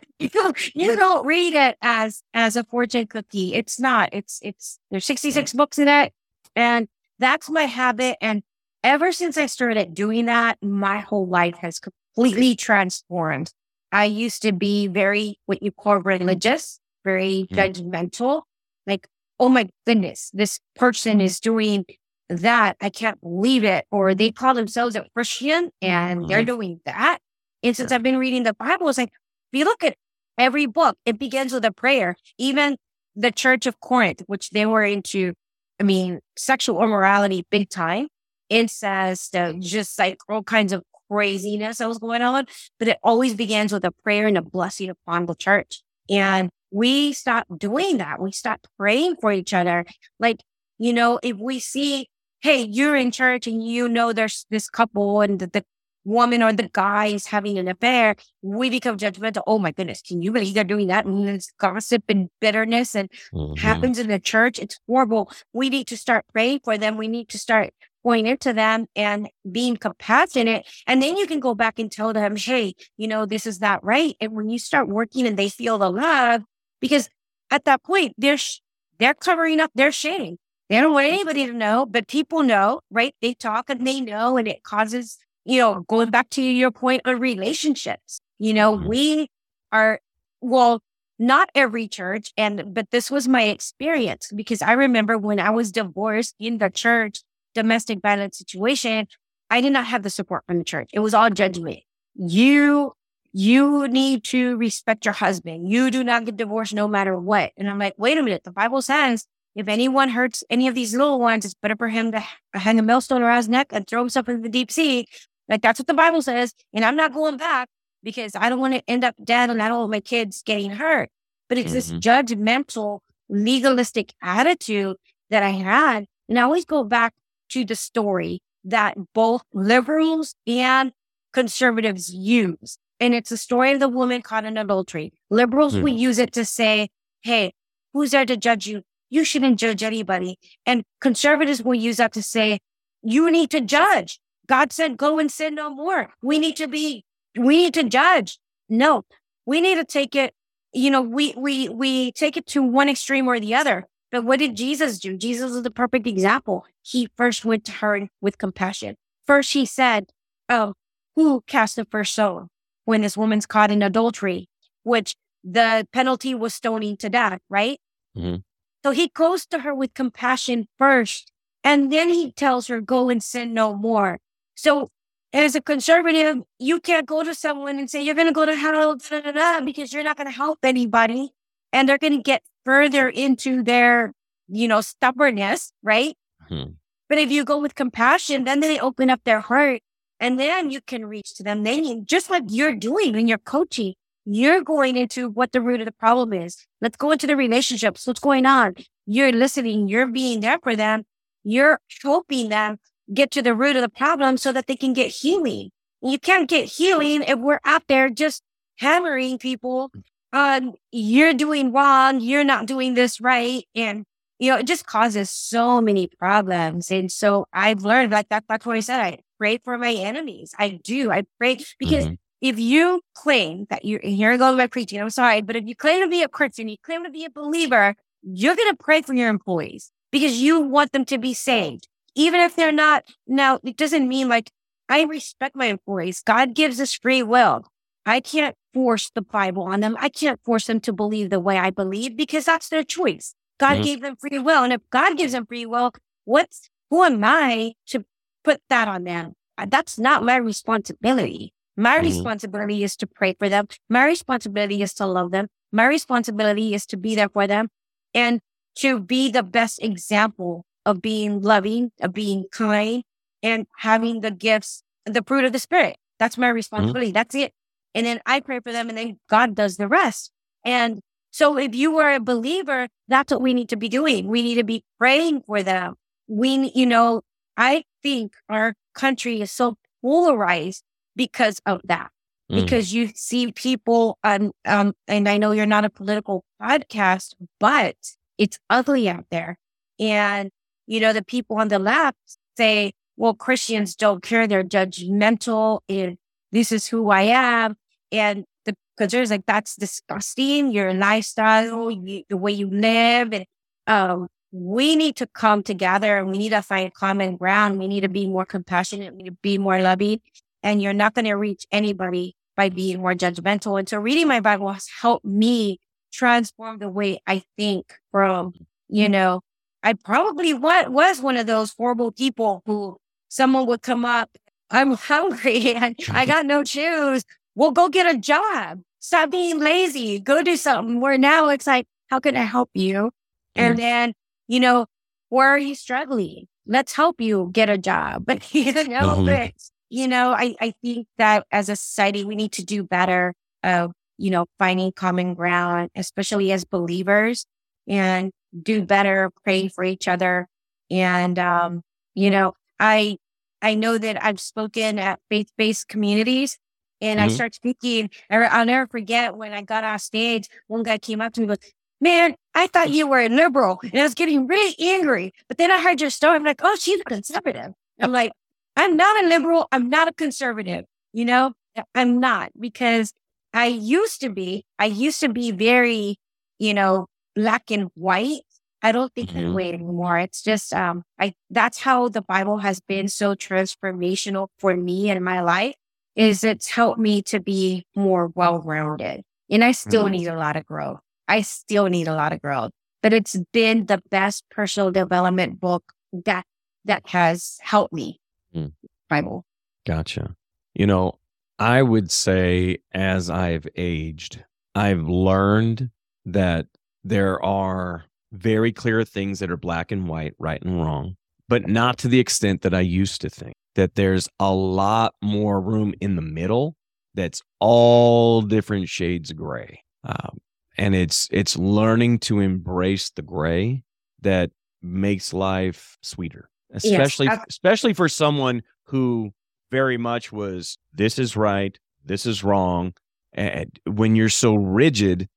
[0.73, 3.53] you don't read it as as a fortune cookie.
[3.53, 4.09] It's not.
[4.11, 6.13] It's it's there's 66 books in it.
[6.55, 6.87] And
[7.19, 8.17] that's my habit.
[8.21, 8.43] And
[8.83, 13.51] ever since I started doing that, my whole life has completely transformed.
[13.91, 17.55] I used to be very what you call religious, very mm.
[17.55, 18.43] judgmental.
[18.85, 19.07] Like
[19.39, 21.85] oh my goodness, this person is doing
[22.29, 22.77] that.
[22.81, 23.85] I can't believe it.
[23.91, 26.45] Or they call themselves a Christian and they're mm-hmm.
[26.45, 27.19] doing that.
[27.63, 29.11] And since I've been reading the Bible, it's like,
[29.51, 29.95] if you look at
[30.37, 32.15] every book, it begins with a prayer.
[32.37, 32.77] Even
[33.15, 35.33] the Church of Corinth, which they were into,
[35.79, 38.07] I mean, sexual immorality big time,
[38.49, 42.45] incest, uh, just like all kinds of craziness that was going on.
[42.79, 45.83] But it always begins with a prayer and a blessing upon the church.
[46.09, 48.21] And we stop doing that.
[48.21, 49.85] We stop praying for each other.
[50.19, 50.41] Like,
[50.77, 52.09] you know, if we see,
[52.41, 55.65] hey, you're in church and you know there's this couple and the, the
[56.05, 59.41] woman or the guy is having an affair, we become judgmental.
[59.45, 61.05] Oh my goodness, can you believe they're doing that?
[61.05, 63.55] And it's gossip and bitterness and mm-hmm.
[63.59, 64.59] happens in the church.
[64.59, 65.31] It's horrible.
[65.51, 66.95] We need to start praying for them.
[66.95, 70.67] We need to start pointing to them and being compassionate.
[70.85, 73.83] And then you can go back and tell them, Hey, you know, this is not
[73.83, 74.15] right.
[74.21, 76.43] And when you start working and they feel the love,
[76.79, 77.09] because
[77.49, 78.59] at that point, they're, sh-
[78.99, 80.37] they're covering up their shame.
[80.69, 83.15] They don't want anybody to know, but people know, right?
[83.21, 87.03] They talk and they know, and it causes, you know, going back to your point
[87.05, 88.19] on relationships.
[88.39, 88.87] You know, mm-hmm.
[88.87, 89.29] we
[89.71, 89.99] are,
[90.41, 90.81] well,
[91.17, 95.71] not every church, and, but this was my experience because I remember when I was
[95.71, 97.21] divorced in the church,
[97.53, 99.07] domestic violence situation,
[99.49, 100.89] I did not have the support from the church.
[100.91, 101.79] It was all judgment.
[102.15, 102.93] You,
[103.31, 105.69] you need to respect your husband.
[105.69, 107.51] You do not get divorced no matter what.
[107.55, 108.43] And I'm like, wait a minute.
[108.43, 112.11] The Bible says if anyone hurts any of these little ones, it's better for him
[112.11, 115.07] to hang a millstone around his neck and throw himself into the deep sea.
[115.49, 116.53] Like that's what the Bible says.
[116.73, 117.69] And I'm not going back
[118.03, 120.71] because I don't want to end up dead and I don't want my kids getting
[120.71, 121.09] hurt.
[121.47, 121.75] But it's mm-hmm.
[121.75, 124.97] this judgmental, legalistic attitude
[125.29, 126.05] that I had.
[126.27, 127.13] And I always go back
[127.49, 130.91] to the story that both liberals and
[131.33, 132.77] conservatives use.
[132.99, 135.13] And it's the story of the woman caught in adultery.
[135.29, 135.83] Liberals mm.
[135.83, 136.89] will use it to say,
[137.21, 137.53] Hey,
[137.93, 138.81] who's there to judge you?
[139.09, 140.37] you shouldn't judge anybody.
[140.65, 142.59] And conservatives will use that to say,
[143.01, 144.19] you need to judge.
[144.47, 146.09] God said, go and sin no more.
[146.21, 147.03] We need to be,
[147.37, 148.39] we need to judge.
[148.69, 149.03] No,
[149.45, 150.33] we need to take it,
[150.73, 153.85] you know, we, we, we take it to one extreme or the other.
[154.11, 155.17] But what did Jesus do?
[155.17, 156.65] Jesus is the perfect example.
[156.81, 158.95] He first went to her with compassion.
[159.25, 160.11] First, he said,
[160.47, 160.73] Oh,
[161.15, 162.47] who cast the first stone
[162.85, 164.47] when this woman's caught in adultery,
[164.83, 167.79] which the penalty was stoning to death, right?
[168.17, 168.37] Mm-hmm.
[168.83, 171.31] So he goes to her with compassion first,
[171.63, 174.19] and then he tells her, go and sin no more.
[174.55, 174.91] So
[175.33, 178.55] as a conservative, you can't go to someone and say, you're going to go to
[178.55, 181.31] hell da, da, da, because you're not going to help anybody.
[181.73, 184.13] And they're going to get further into their,
[184.47, 186.15] you know, stubbornness, right?
[186.47, 186.75] Hmm.
[187.09, 189.81] But if you go with compassion, then they open up their heart
[190.19, 191.63] and then you can reach to them.
[191.63, 193.93] Then just like you're doing when you're coaching,
[194.25, 196.65] you're going into what the root of the problem is.
[196.81, 198.07] Let's go into the relationships.
[198.07, 198.75] What's going on?
[199.05, 199.87] You're listening.
[199.87, 201.03] You're being there for them.
[201.43, 202.77] You're helping them
[203.13, 205.69] get to the root of the problem so that they can get healing.
[206.01, 208.43] You can't get healing if we're out there just
[208.77, 209.91] hammering people
[210.33, 212.19] on you're doing wrong.
[212.19, 213.63] You're not doing this right.
[213.73, 214.05] And,
[214.39, 216.91] you know, it just causes so many problems.
[216.91, 218.43] And so I've learned like that.
[218.47, 218.99] That's what I said.
[218.99, 220.53] I pray for my enemies.
[220.59, 221.11] I do.
[221.11, 225.09] I pray because mm-hmm if you claim that you're, here I go my preaching, I'm
[225.09, 227.95] sorry, but if you claim to be a Christian, you claim to be a believer,
[228.21, 231.87] you're going to pray for your employees because you want them to be saved.
[232.15, 234.51] Even if they're not, now it doesn't mean like
[234.87, 236.21] I respect my employees.
[236.21, 237.65] God gives us free will.
[238.05, 239.97] I can't force the Bible on them.
[239.99, 243.33] I can't force them to believe the way I believe because that's their choice.
[243.59, 243.83] God mm-hmm.
[243.83, 244.63] gave them free will.
[244.63, 245.91] And if God gives them free will,
[246.25, 248.05] what's, who am I to
[248.43, 249.33] put that on them?
[249.67, 251.53] That's not my responsibility.
[251.75, 252.05] My mm-hmm.
[252.05, 253.67] responsibility is to pray for them.
[253.89, 255.47] My responsibility is to love them.
[255.71, 257.69] My responsibility is to be there for them
[258.13, 258.39] and
[258.75, 263.03] to be the best example of being loving, of being kind
[263.41, 265.97] and having the gifts, the fruit of the spirit.
[266.19, 266.55] That's my mm-hmm.
[266.55, 267.07] responsibility.
[267.07, 267.13] Mm-hmm.
[267.13, 267.53] That's it.
[267.93, 270.31] And then I pray for them and then God does the rest.
[270.65, 270.99] And
[271.31, 274.27] so if you are a believer, that's what we need to be doing.
[274.27, 275.95] We need to be praying for them.
[276.27, 277.21] We, you know,
[277.57, 280.83] I think our country is so polarized
[281.15, 282.11] because of that.
[282.51, 282.61] Mm.
[282.61, 287.95] Because you see people, um, um, and I know you're not a political podcast, but
[288.37, 289.57] it's ugly out there.
[289.99, 290.51] And,
[290.87, 292.17] you know, the people on the left
[292.57, 294.47] say, well, Christians don't care.
[294.47, 296.17] They're judgmental and
[296.51, 297.75] this is who I am.
[298.11, 300.71] And the there's like, that's disgusting.
[300.71, 303.33] Your lifestyle, you, the way you live.
[303.33, 303.45] And,
[303.87, 307.77] um, we need to come together and we need to find common ground.
[307.77, 309.13] We need to be more compassionate.
[309.13, 310.21] We need to be more loving
[310.65, 313.77] and you're not going to reach anybody by being more judgmental.
[313.77, 315.79] And so reading my Bible has helped me
[316.11, 318.53] transform the way I think from,
[318.87, 319.41] you know,
[319.85, 322.97] I probably was one of those horrible people who
[323.29, 324.29] someone would come up,
[324.69, 327.23] I'm hungry and I got no shoes.
[327.55, 328.81] Well, go get a job.
[328.99, 330.19] Stop being lazy.
[330.19, 330.99] Go do something.
[330.99, 333.11] Where now it's like, how can I help you?
[333.55, 334.13] And then,
[334.49, 334.87] you know,
[335.29, 336.47] where are you struggling?
[336.67, 338.25] Let's help you get a job.
[338.25, 339.47] But you know, mm-hmm
[339.89, 343.91] you know, I, I think that as a society, we need to do better of,
[344.17, 347.45] you know, finding common ground, especially as believers
[347.87, 350.47] and do better, pray for each other.
[350.89, 351.81] And, um,
[352.13, 353.17] you know, I,
[353.61, 356.57] I know that I've spoken at faith based communities
[357.01, 357.29] and mm-hmm.
[357.29, 358.09] I start speaking.
[358.29, 361.57] I'll never forget when I got off stage, one guy came up to me and
[361.57, 363.79] goes, Man, I thought you were a liberal.
[363.81, 365.33] And I was getting really angry.
[365.47, 366.35] But then I heard your story.
[366.35, 367.71] I'm like, oh, she's a conservative.
[367.99, 368.33] I'm like,
[368.75, 369.67] I'm not a liberal.
[369.71, 370.85] I'm not a conservative.
[371.13, 371.53] You know,
[371.95, 373.13] I'm not because
[373.53, 376.17] I used to be, I used to be very,
[376.59, 378.41] you know, black and white.
[378.81, 379.33] I don't think Mhm.
[379.33, 380.19] that way anymore.
[380.19, 385.23] It's just, um, I, that's how the Bible has been so transformational for me and
[385.23, 385.75] my life
[386.15, 389.23] is it's helped me to be more well-rounded.
[389.49, 390.11] And I still Mhm.
[390.11, 390.99] need a lot of growth.
[391.27, 392.71] I still need a lot of growth,
[393.01, 395.91] but it's been the best personal development book
[396.25, 396.45] that,
[396.85, 398.19] that has helped me.
[398.55, 398.73] Mm.
[399.09, 399.45] Bible.
[399.85, 400.35] Gotcha.
[400.73, 401.19] You know,
[401.59, 404.43] I would say as I've aged,
[404.75, 405.89] I've learned
[406.25, 406.67] that
[407.05, 411.15] there are very clear things that are black and white, right and wrong,
[411.47, 413.53] but not to the extent that I used to think.
[413.75, 416.75] That there's a lot more room in the middle
[417.13, 419.83] that's all different shades of gray.
[420.05, 420.37] Um,
[420.77, 423.83] and it's it's learning to embrace the gray
[424.21, 429.31] that makes life sweeter, especially ab- especially for someone who
[429.71, 432.93] very much was this is right, this is wrong.
[433.33, 435.27] And when you're so rigid,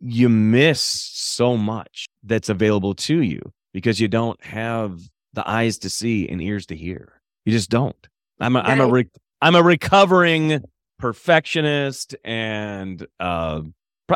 [0.00, 3.40] you miss so much that's available to you
[3.72, 5.00] because you don't have
[5.32, 7.20] the eyes to see and ears to hear.
[7.44, 8.08] You just don't.
[8.40, 10.62] I'm a, I'm a, re- I'm a recovering
[10.98, 13.62] perfectionist and, uh,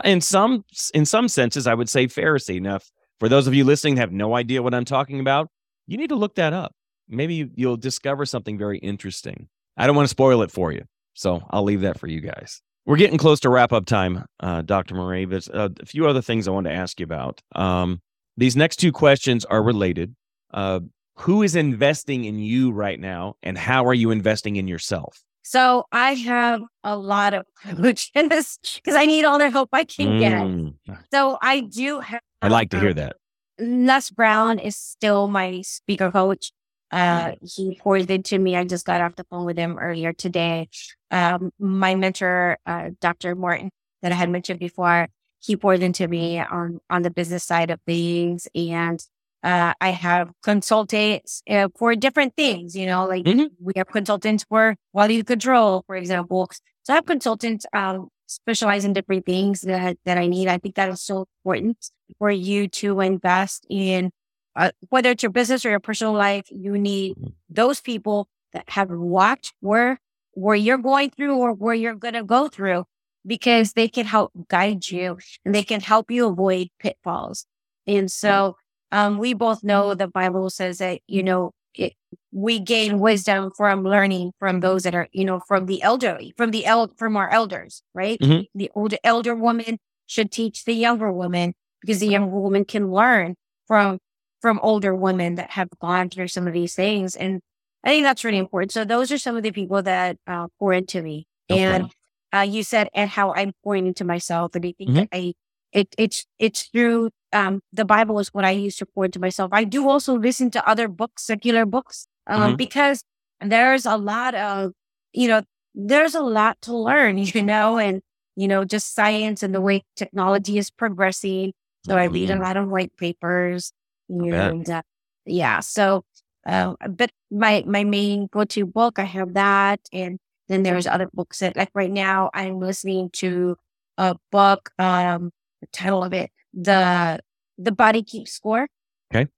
[0.05, 0.65] in some,
[0.95, 2.61] in some senses, I would say Pharisee.
[2.61, 2.81] Now,
[3.21, 5.49] for those of you listening have no idea what I'm talking about,
[5.87, 6.75] you need to look that up.
[7.09, 9.49] Maybe you'll discover something very interesting.
[9.77, 12.63] I don't want to spoil it for you, so I'll leave that for you guys.
[12.85, 14.95] We're getting close to wrap up time, uh, Dr.
[14.95, 15.25] Marie.
[15.25, 17.41] but uh, a few other things I wanted to ask you about.
[17.55, 18.01] Um,
[18.37, 20.15] these next two questions are related.
[20.53, 20.81] Uh,
[21.19, 25.23] who is investing in you right now, and how are you investing in yourself?
[25.43, 30.19] So I have a lot of coaches because I need all the help I can
[30.19, 30.33] get.
[30.33, 30.75] Mm,
[31.13, 32.21] So I do have.
[32.41, 33.17] I like to hear um, that.
[33.59, 36.53] Les Brown is still my speaker coach.
[36.93, 38.57] Uh, he poured into me.
[38.57, 40.69] I just got off the phone with him earlier today.
[41.11, 43.35] Um, my mentor, uh, Dr.
[43.35, 43.71] Morton,
[44.03, 45.09] that I had mentioned before,
[45.41, 49.01] he poured into me on on the business side of things, and
[49.43, 52.77] uh, I have consultants uh, for different things.
[52.77, 53.51] You know, like Mhm.
[53.61, 56.49] we have consultants for quality control, for example.
[56.85, 60.49] So I have consultants um, specialize in different things that that I need.
[60.49, 61.79] I think that is so important
[62.19, 64.11] for you to invest in
[64.57, 66.47] uh, whether it's your business or your personal life.
[66.51, 67.33] You need Mhm.
[67.49, 69.99] those people that have walked where
[70.35, 72.85] where you're going through or where you're going to go through
[73.27, 77.47] because they can help guide you and they can help you avoid pitfalls.
[77.87, 78.57] And so
[78.91, 81.95] um, we both know the Bible says that, you know, it,
[82.33, 86.51] we gain wisdom from learning from those that are, you know, from the elderly, from
[86.51, 88.21] the el- from our elders, right?
[88.21, 88.47] Mhm.
[88.55, 93.37] The older elder woman should teach the younger woman because the younger woman can learn
[93.67, 93.99] from
[94.43, 97.17] from older women that have gone through some of these things.
[97.17, 97.41] And
[97.85, 98.73] I think that's really important.
[98.73, 101.27] So those are some of the people that uh, pour into me.
[101.51, 101.63] Okay.
[101.63, 101.91] And
[102.35, 104.95] uh, you said and how I'm pouring into myself, and I think Mhm.
[104.97, 105.35] that I
[105.73, 109.51] it it's it's through um, the Bible is what I use to pour into myself.
[109.53, 112.57] I do also listen to other books, secular books, um, Mhm.
[112.59, 113.05] because
[113.41, 114.73] there's a lot of
[115.13, 115.43] you know
[115.75, 118.01] there's a lot to learn, you know, and
[118.37, 121.53] you know just science and the way technology is progressing.
[121.87, 122.41] So I read a Mhm.
[122.43, 123.73] lot of white papers.
[124.21, 124.83] And uh,
[125.27, 126.05] yeah, so.
[126.47, 131.09] Uh, but my my main go to book, I have that, and then there's other
[131.15, 133.57] books that like right now I'm listening to
[133.99, 134.71] a book.
[134.79, 137.21] Um, the title of it, the
[137.59, 138.67] the Body Keeps Score.
[139.15, 139.29] Okay.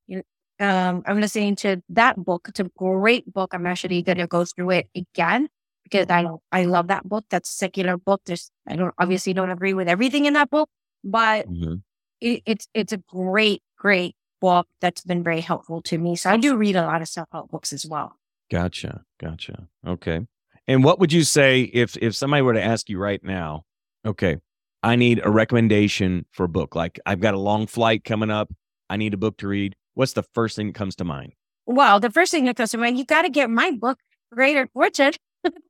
[0.61, 2.47] Um, I'm listening to that book.
[2.49, 3.53] It's a great book.
[3.55, 5.49] I'm actually going to go through it again
[5.83, 7.25] because I I love that book.
[7.29, 8.23] That's a secular book.
[8.27, 10.69] There's I don't obviously don't agree with everything in that book,
[11.03, 11.83] but Mhm.
[12.21, 16.17] it, it's it's a great great book that's been very helpful to me.
[16.17, 18.19] So I do read a lot of self help books as well.
[18.51, 19.03] Gotcha.
[19.19, 19.69] Gotcha.
[19.87, 20.21] Okay.
[20.69, 23.63] And what would you say if if somebody were to ask you right now,
[24.05, 24.37] okay,
[24.83, 26.75] I need a recommendation for a book.
[26.75, 28.53] Like I've got a long flight coming up.
[28.91, 29.77] I need a book to read.
[29.95, 31.33] What's the first thing that comes to mind?
[31.65, 33.99] Well, the first thing that comes to mind, you got to get my book,
[34.31, 35.15] Greater Fortune.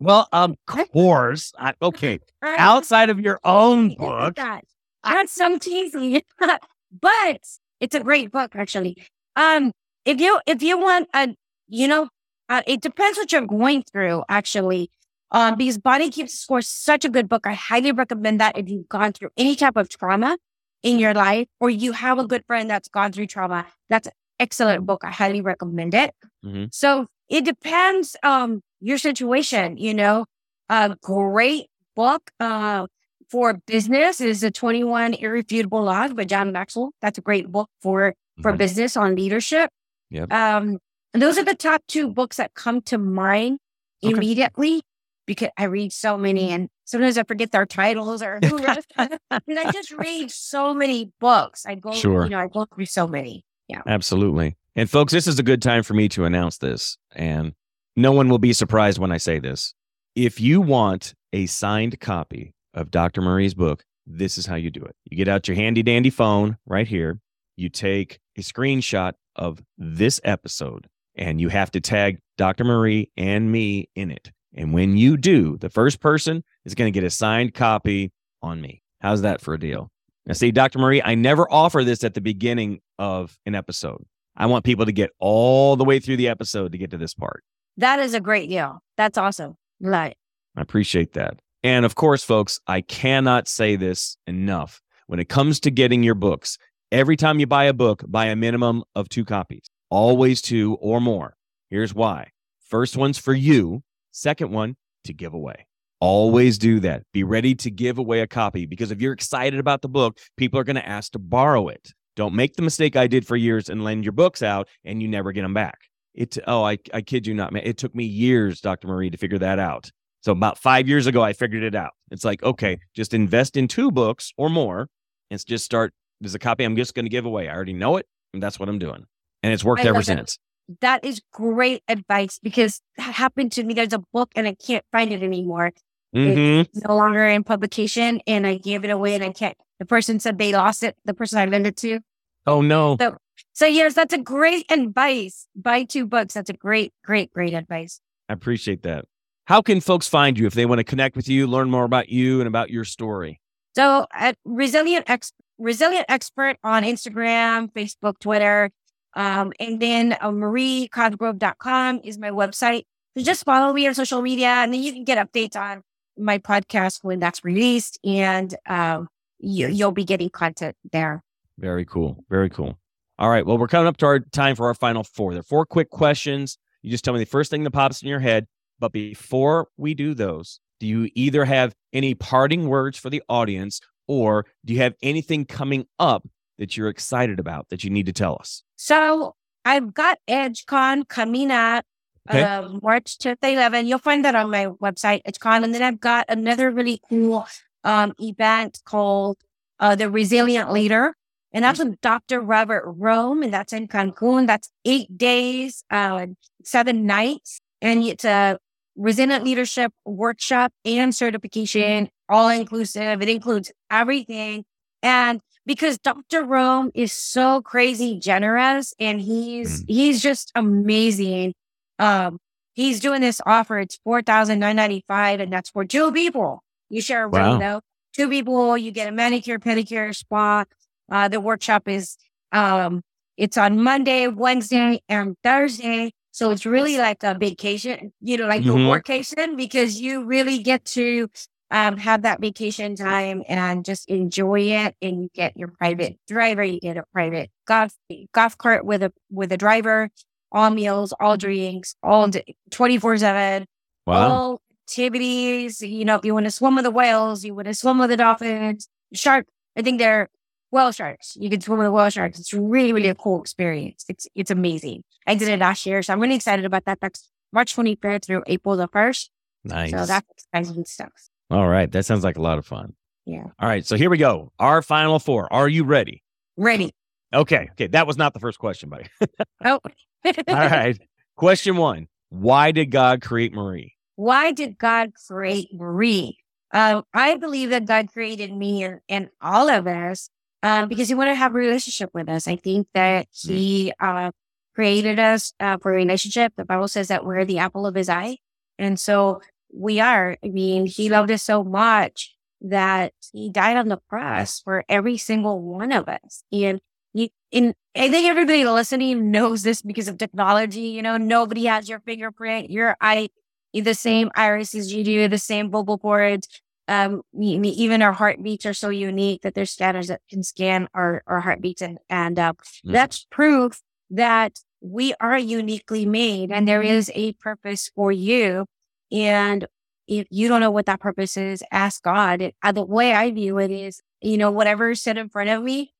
[0.00, 1.52] Well, of course.
[1.56, 2.18] I, okay.
[2.42, 4.36] Outside of your own book.
[4.38, 4.64] at.
[5.04, 6.24] That's so cheesy.
[7.00, 7.40] but
[7.80, 8.96] it's a great book, actually.
[9.36, 9.72] Um,
[10.04, 11.34] if you if you want a,
[11.68, 12.08] you know,
[12.48, 14.90] uh, it depends what you're going through, actually.
[15.30, 17.46] Um, because Body Keeps Score is such a good book.
[17.46, 20.38] I highly recommend that if you've gone through any type of trauma
[20.82, 23.66] in your life, or you have a good friend that's gone through trauma.
[23.88, 25.02] That's an excellent book.
[25.04, 26.14] I highly recommend it.
[26.44, 26.68] Mhm.
[26.72, 30.26] So it depends um your situation, you know.
[30.68, 31.66] A great
[31.96, 32.86] book uh
[33.30, 36.92] for business is the 21 Irrefutable Laws by John Maxwell.
[37.02, 38.58] That's a great book for for Mhm.
[38.58, 39.70] business on leadership.
[40.10, 40.32] Yep.
[40.32, 40.78] Um
[41.12, 43.58] And those are the top two books that come to mind
[44.04, 44.12] okay.
[44.14, 44.82] immediately
[45.26, 48.84] because I read so many and sometimes I forget their titles or who wrote
[49.30, 51.64] I just read so many books.
[51.66, 52.24] I go, sure.
[52.24, 53.44] you know, I go through so many.
[53.68, 53.82] Yeah.
[53.86, 54.56] Absolutely.
[54.76, 56.98] And folks, this is a good time for me to announce this.
[57.14, 57.54] And
[57.96, 59.72] no one will be surprised when I say this.
[60.16, 63.22] If you want a signed copy of Dr.
[63.22, 64.94] Marie's book, this is how you do it.
[65.04, 67.20] You get out your handy dandy phone right here.
[67.56, 72.64] You take a screenshot of this episode and you have to tag Dr.
[72.64, 74.30] Marie and me in it.
[74.54, 78.12] And when you do, the first person is going to get a signed copy
[78.42, 78.82] on me.
[79.00, 79.90] How's that for a deal?
[80.26, 80.78] Now, see, Dr.
[80.78, 84.04] Marie, I never offer this at the beginning of an episode.
[84.36, 87.14] I want people to get all the way through the episode to get to this
[87.14, 87.44] part.
[87.76, 88.80] That is a great deal.
[88.96, 89.56] That's awesome.
[89.80, 90.16] Right.
[90.56, 91.38] I appreciate that.
[91.64, 94.82] And of course, folks, I cannot say this enough.
[95.06, 96.58] When it comes to getting your books,
[96.92, 101.00] every time you buy a book, buy a minimum of two copies, always two or
[101.00, 101.36] more.
[101.70, 102.28] Here's why.
[102.68, 105.66] First one's for you, second one to give away.
[106.00, 107.04] Always do that.
[107.14, 110.60] Be ready to give away a copy because if you're excited about the book, people
[110.60, 111.92] are going to ask to borrow it.
[112.14, 115.08] Don't make the mistake I did for years and lend your books out and you
[115.08, 115.78] never get them back.
[116.14, 117.62] It oh, I, I kid you not, man.
[117.64, 118.86] It took me years, Dr.
[118.86, 119.90] Marie, to figure that out.
[120.24, 121.92] So about five years ago, I figured it out.
[122.10, 124.88] It's like, okay, just invest in two books or more
[125.30, 125.92] and just start.
[126.18, 127.50] There's a copy I'm just going to give away.
[127.50, 129.04] I already know it, and that's what I'm doing.
[129.42, 130.38] And it's worked ever since.
[130.80, 133.74] That is great advice because that happened to me.
[133.74, 135.72] There's a book and I can't find it anymore.
[136.16, 136.70] Mm-hmm.
[136.74, 139.58] It's no longer in publication, and I gave it away, and I can't.
[139.78, 140.96] The person said they lost it.
[141.04, 142.00] The person I lent it to.
[142.46, 142.96] Oh no!
[142.98, 143.18] So
[143.52, 145.48] so yes, that's a great advice.
[145.54, 146.32] Buy two books.
[146.32, 148.00] That's a great, great, great advice.
[148.30, 149.04] I appreciate that.
[149.46, 152.08] How can folks find you if they want to connect with you, learn more about
[152.08, 153.40] you and about your story?
[153.76, 158.70] So at Resilient Ex- Resilient Expert on Instagram, Facebook, Twitter,
[159.14, 162.84] um, and then uh, mariecosgrove.com is my website.
[163.16, 165.82] So just follow me on social media and then you can get updates on
[166.16, 171.22] my podcast when that's released and um, you, you'll be getting content there.
[171.58, 172.24] Very cool.
[172.30, 172.78] Very cool.
[173.18, 173.44] All right.
[173.44, 175.32] Well, we're coming up to our time for our final four.
[175.32, 176.56] There are four quick questions.
[176.82, 178.46] You just tell me the first thing that pops in your head.
[178.84, 183.80] But before we do those, do you either have any parting words for the audience
[184.06, 186.28] or do you have anything coming up
[186.58, 188.62] that you're excited about that you need to tell us?
[188.76, 191.86] So I've got EdgeCon coming up
[192.28, 192.42] okay.
[192.42, 193.86] uh, March 10th, 11.
[193.86, 195.64] You'll find that on my website, EdgeCon.
[195.64, 197.46] And then I've got another really cool
[197.84, 199.38] um, event called
[199.80, 201.14] uh, the Resilient Leader.
[201.54, 202.42] And that's with Dr.
[202.42, 204.46] Robert Rome, and that's in Cancun.
[204.46, 206.26] That's eight days, uh,
[206.64, 207.60] seven nights.
[207.80, 208.58] And it's a
[208.96, 213.22] resilient leadership workshop and certification, all inclusive.
[213.22, 214.64] It includes everything.
[215.02, 216.44] And because Dr.
[216.44, 219.84] Rome is so crazy generous and he's, mm.
[219.88, 221.54] he's just amazing.
[221.98, 222.38] Um,
[222.74, 223.78] he's doing this offer.
[223.78, 226.62] It's 4,995 and that's for two people.
[226.90, 227.52] You share a wow.
[227.52, 227.80] room though.
[228.14, 230.64] Two people, you get a manicure, pedicure, spa,
[231.10, 232.16] uh, the workshop is,
[232.52, 233.02] um,
[233.36, 236.12] it's on Monday, Wednesday, and Thursday.
[236.34, 238.88] So it's really like a vacation, you know, like mm-hmm.
[238.88, 241.30] a vacation because you really get to
[241.70, 244.96] um, have that vacation time and just enjoy it.
[245.00, 247.94] And you get your private driver, you get a private golf
[248.32, 250.10] golf cart with a with a driver,
[250.50, 252.28] all meals, all drinks, all
[252.72, 253.66] twenty four seven,
[254.04, 255.82] all activities.
[255.82, 258.10] You know, if you want to swim with the whales, you want to swim with
[258.10, 259.46] the dolphins, shark.
[259.76, 260.30] I think they're
[260.74, 261.36] whale sharks.
[261.40, 262.38] You can swim with whale sharks.
[262.38, 264.04] It's really, really a cool experience.
[264.08, 265.04] It's it's amazing.
[265.26, 266.98] I did it last year, so I'm really excited about that.
[267.00, 269.30] That's March 23rd through April the 1st.
[269.64, 269.90] Nice.
[269.92, 271.12] So that's exciting stuff.
[271.50, 271.90] All right.
[271.90, 272.94] That sounds like a lot of fun.
[273.24, 273.44] Yeah.
[273.58, 273.86] All right.
[273.86, 274.52] So here we go.
[274.58, 275.50] Our final four.
[275.52, 276.22] Are you ready?
[276.56, 276.92] Ready.
[277.32, 277.68] Okay.
[277.72, 277.86] Okay.
[277.86, 279.06] That was not the first question, buddy.
[279.64, 279.80] oh.
[280.24, 280.98] All right.
[281.36, 283.94] Question one Why did God create Marie?
[284.16, 286.36] Why did God create Marie?
[286.72, 290.28] Um, I believe that God created me and, and all of us
[290.64, 292.48] um, because he wanted to have a relationship with us.
[292.48, 294.30] I think that he uh,
[294.74, 296.54] created us uh, for a relationship.
[296.56, 298.38] The Bible says that we're the apple of his eye.
[298.78, 299.42] And so
[299.72, 300.38] we are.
[300.42, 305.18] I mean, he loved us so much that he died on the cross for every
[305.18, 306.44] single one of us.
[306.50, 306.80] And
[307.12, 310.80] you, in, I think everybody listening knows this because of technology.
[310.80, 313.28] You know, nobody has your fingerprint, your eye,
[313.74, 316.48] the same iris as you do, the same vocal cords
[316.88, 321.40] um, even our heartbeats are so unique that there's scanners that can scan our, our
[321.40, 321.82] heartbeats.
[321.82, 322.92] And, and uh, mm-hmm.
[322.92, 323.80] that's proof
[324.10, 328.66] that we are uniquely made and there is a purpose for you.
[329.10, 329.66] And
[330.06, 332.42] if you don't know what that purpose is, ask God.
[332.42, 335.48] It, uh, the way I view it is, you know, whatever is set in front
[335.48, 335.94] of me,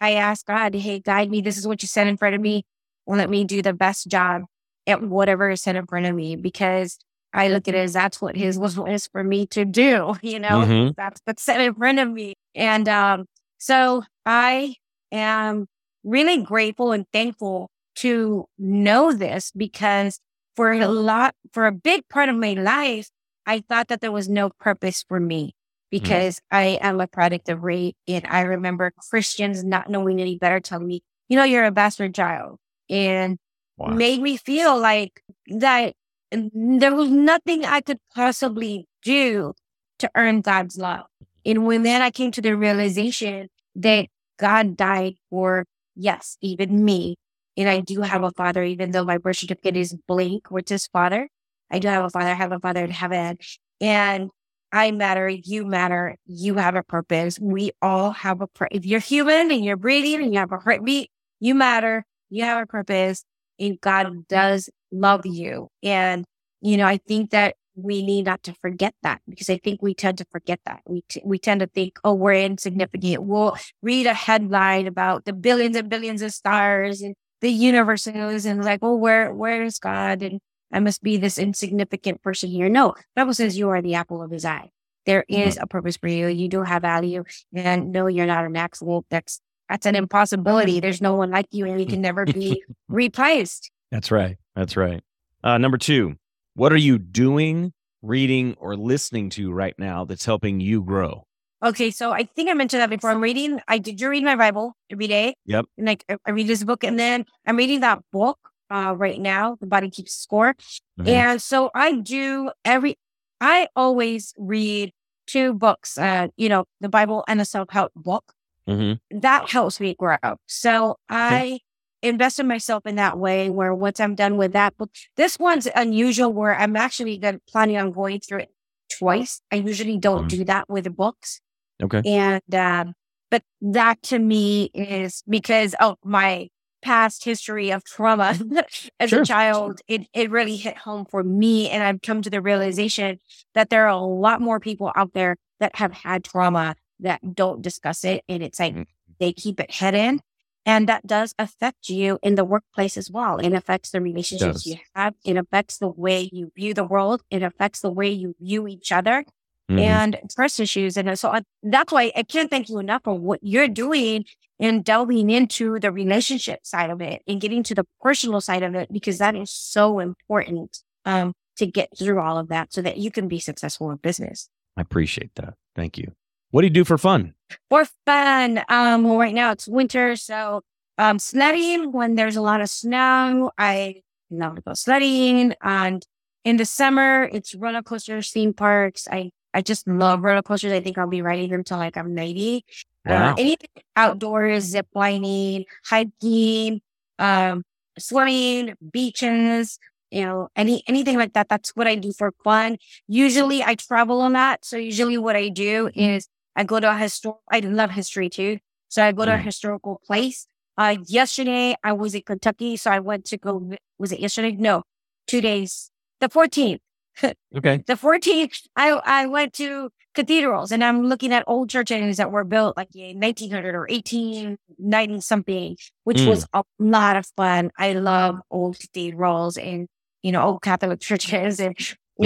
[0.00, 1.42] I ask God, hey, guide me.
[1.42, 2.64] This is what you set in front of me.
[3.06, 4.42] Let me do the best job
[4.86, 6.98] at whatever is set in front of me because
[7.32, 10.38] I look at it as that's what his will is for me to do, you
[10.38, 10.94] know, Mhm.
[10.96, 12.34] that's what's set in front of me.
[12.54, 13.26] And um,
[13.58, 14.74] so I
[15.12, 15.66] am
[16.04, 20.18] really grateful and thankful to know this because
[20.56, 23.08] for a lot, for a big part of my life,
[23.46, 25.52] I thought that there was no purpose for me
[25.90, 27.96] because I am a product of rape.
[28.06, 32.14] And I remember Christians not knowing any better telling me, you know, you're a bastard
[32.14, 32.58] child.
[32.88, 33.38] And
[33.76, 33.94] Wow.
[33.94, 35.94] made me feel like that
[36.32, 39.54] there was nothing I could possibly do
[39.98, 41.06] to earn God's love.
[41.44, 44.06] And when then I came to the realization that
[44.38, 45.64] God died for,
[45.94, 47.16] yes, even me.
[47.56, 50.86] And I do have a father, even though my birth certificate is blank, which is
[50.86, 51.28] father.
[51.70, 53.38] I do have a father, I have a father in heaven.
[53.80, 54.30] And
[54.72, 57.38] I matter, you matter, you have a purpose.
[57.40, 58.78] We all have a purpose.
[58.78, 61.10] if you're human and you're breathing and you have a heartbeat,
[61.40, 63.24] you matter, you have a purpose,
[63.58, 65.68] and God does love you.
[65.82, 66.24] And,
[66.60, 69.94] you know, I think that we need not to forget that because I think we
[69.94, 70.80] tend to forget that.
[70.86, 73.22] We, t- we tend to think, oh, we're insignificant.
[73.22, 78.64] We'll read a headline about the billions and billions of stars and the universe and
[78.64, 80.22] like, well, where, where is God?
[80.22, 80.40] And
[80.72, 82.68] I must be this insignificant person here.
[82.68, 84.70] No, Bible says you are the apple of his eye.
[85.06, 85.48] There mm-hmm.
[85.48, 86.28] is a purpose for you.
[86.28, 87.24] You do have value
[87.54, 89.06] and no, you're not an accident.
[89.10, 90.74] That's, that's an impossibility.
[90.74, 90.80] Mm-hmm.
[90.80, 93.70] There's no one like you and you can never be replaced.
[93.90, 94.36] That's right.
[94.54, 95.02] That's right.
[95.42, 96.16] Uh, number two,
[96.54, 97.72] what are you doing,
[98.02, 101.24] reading, or listening to right now that's helping you grow?
[101.62, 103.10] Okay, so I think I mentioned that before.
[103.10, 103.60] I'm reading.
[103.68, 105.34] I did you read my Bible every day.
[105.46, 105.66] Yep.
[105.76, 108.38] And like I- read this book, and then I'm reading that book
[108.70, 109.56] uh, right now.
[109.60, 110.54] The Body Keeps Score.
[110.98, 111.08] Mhm.
[111.08, 112.96] And so I do every.
[113.42, 114.92] I always read
[115.26, 115.98] two books.
[115.98, 118.32] Uh, you know, the Bible and a self help book.
[118.68, 118.98] Mhm.
[119.10, 120.16] That helps me grow.
[120.46, 121.60] So I
[122.02, 123.50] invest in myself in that way.
[123.50, 126.32] Where once I'm done with that book, this one's unusual.
[126.32, 128.50] Where I'm actually gonna, planning on going through it
[128.98, 129.40] twice.
[129.52, 130.28] I usually don't Mhm.
[130.28, 131.40] do that with books.
[131.82, 132.02] Okay.
[132.04, 132.94] And, um,
[133.30, 136.48] but that to me is because of my
[136.82, 138.36] past history of trauma
[139.00, 139.22] as Sure.
[139.22, 139.80] a child.
[139.86, 141.68] It, it really hit home for me.
[141.68, 143.18] And I've come to the realization
[143.54, 147.62] that there are a lot more people out there that have had trauma that don't
[147.62, 148.24] discuss it.
[148.28, 148.86] And it's like Mhm.
[149.18, 150.20] they keep it hidden.
[150.66, 153.38] And that does affect you in the workplace as well.
[153.38, 155.14] It affects the relationships you have.
[155.24, 157.22] It affects the way you view the world.
[157.30, 159.24] It affects the way you view each other
[159.70, 159.80] Mhm.
[159.80, 160.96] and trust issues.
[160.96, 164.24] And so I, that's why I can't thank you enough for what you're doing
[164.58, 168.74] and delving into the relationship side of it and getting to the personal side of
[168.74, 172.98] it, because that is so important um, to get through all of that so that
[172.98, 174.50] you can be successful in business.
[174.76, 175.54] I appreciate that.
[175.74, 176.12] Thank you.
[176.50, 177.34] What do you do for fun?
[177.68, 180.16] For fun, um, well, right now it's winter.
[180.16, 180.62] So
[180.98, 183.50] um, sledding when there's a lot of snow.
[183.56, 185.54] I love to go sledding.
[185.62, 186.04] And
[186.44, 189.06] in the summer, it's roller coasters, theme parks.
[189.10, 190.72] I, I just love roller coasters.
[190.72, 192.64] I think I'll be riding them till like I'm 90.
[193.06, 193.30] Wow.
[193.30, 196.80] Uh, anything outdoors, zip lining, hiking,
[197.18, 197.62] um,
[197.98, 199.78] swimming, beaches,
[200.10, 201.48] you know, any anything like that.
[201.48, 202.76] That's what I do for fun.
[203.06, 204.64] Usually I travel a lot.
[204.64, 208.58] So usually what I do is I go to a historical I love history too.
[208.88, 209.44] So I go to a Mm.
[209.44, 210.46] historical place.
[210.76, 214.52] Uh yesterday I was in Kentucky, so I went to go was it yesterday?
[214.52, 214.82] No,
[215.26, 215.90] two days.
[216.20, 216.80] The 14th.
[217.56, 217.82] Okay.
[217.86, 222.44] The 14th, I, I went to cathedrals and I'm looking at old churches that were
[222.44, 226.26] built like in 1900 or 1890 something, which Mm.
[226.26, 227.70] was a lot of fun.
[227.78, 229.88] I love old cathedrals and,
[230.22, 231.76] you know, old Catholic churches and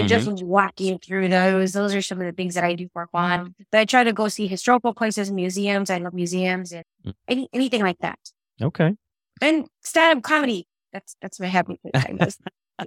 [0.00, 1.72] and just walking through those.
[1.72, 3.54] Those are some of the things that I do for fun.
[3.70, 5.90] But I try to go see historical places, museums.
[5.90, 7.14] I love museums and Mm.
[7.28, 8.18] any, anything like that.
[8.62, 8.96] Okay.
[9.42, 10.66] And stand up comedy.
[10.92, 12.38] That's, that's my happy place.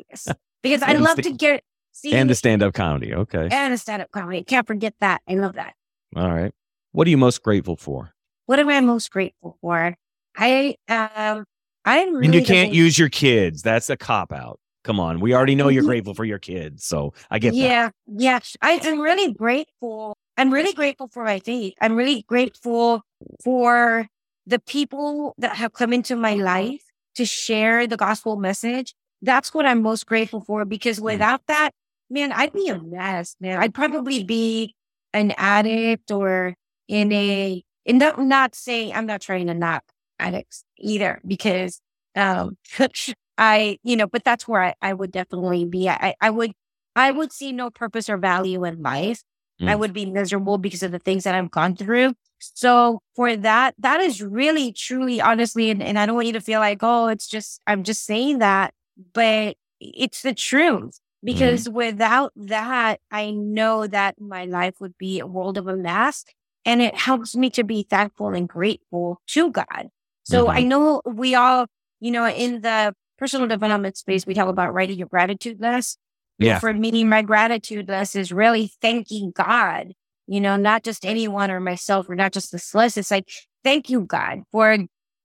[0.10, 0.28] Yes.
[0.64, 3.14] Because I love to get, see And the stand up comedy.
[3.14, 3.48] Okay.
[3.52, 4.44] and a stand-up comedy.
[4.44, 5.22] Can't forget that.
[5.30, 5.74] I love that.
[6.16, 6.54] All right.
[6.94, 8.14] What are you most grateful for?
[8.48, 9.96] What am I most grateful for?
[10.36, 11.46] I um
[11.86, 13.62] I'm really and you can't use your kids.
[13.62, 14.60] That's a cop out.
[14.88, 15.20] Come on.
[15.20, 16.86] We already know you're grateful for your kids.
[16.86, 17.58] So I get that.
[17.58, 18.40] yeah, yeah.
[18.62, 20.16] I, I'm really grateful.
[20.38, 21.74] I'm really grateful for my faith.
[21.82, 23.02] I'm really grateful
[23.44, 24.08] for
[24.46, 26.84] the people that have come into my life
[27.16, 28.96] to share the gospel message.
[29.22, 31.72] That's what I'm most grateful for because without that,
[32.10, 33.60] man, I'd be a mess, man.
[33.60, 34.74] I'd probably be
[35.12, 36.56] an addict or
[36.88, 39.84] in a, and not, not saying I'm not trying to knock
[40.18, 41.82] addicts either because,
[42.16, 42.58] um,
[43.38, 45.90] I, you know, but that's where I, I would definitely be.
[45.90, 46.54] I, I would,
[46.96, 49.24] I would see no purpose or value in life.
[49.60, 49.80] I Mm.
[49.80, 52.14] would be miserable because of the things that I've gone through.
[52.40, 56.42] So for that, that is really, truly, honestly, and, and I don't want you to
[56.42, 58.74] feel like, oh, it's just, I'm just saying that.
[59.14, 61.00] but it's the truth.
[61.24, 61.76] Because mm-hmm.
[61.76, 66.24] without that, I know that my life would be a world of a mess.
[66.66, 69.88] And it helps me to be thankful and grateful to God.
[70.24, 70.58] So mm-hmm.
[70.58, 71.66] I know we all,
[72.00, 75.98] you know, in the personal development space, we talk about writing your gratitude list.
[76.40, 76.60] Yeah.
[76.60, 79.94] For me, my gratitude list is really thanking God,
[80.28, 82.98] you know, not just anyone or myself or not just this list.
[82.98, 83.28] It's like,
[83.64, 84.78] thank you, God, for,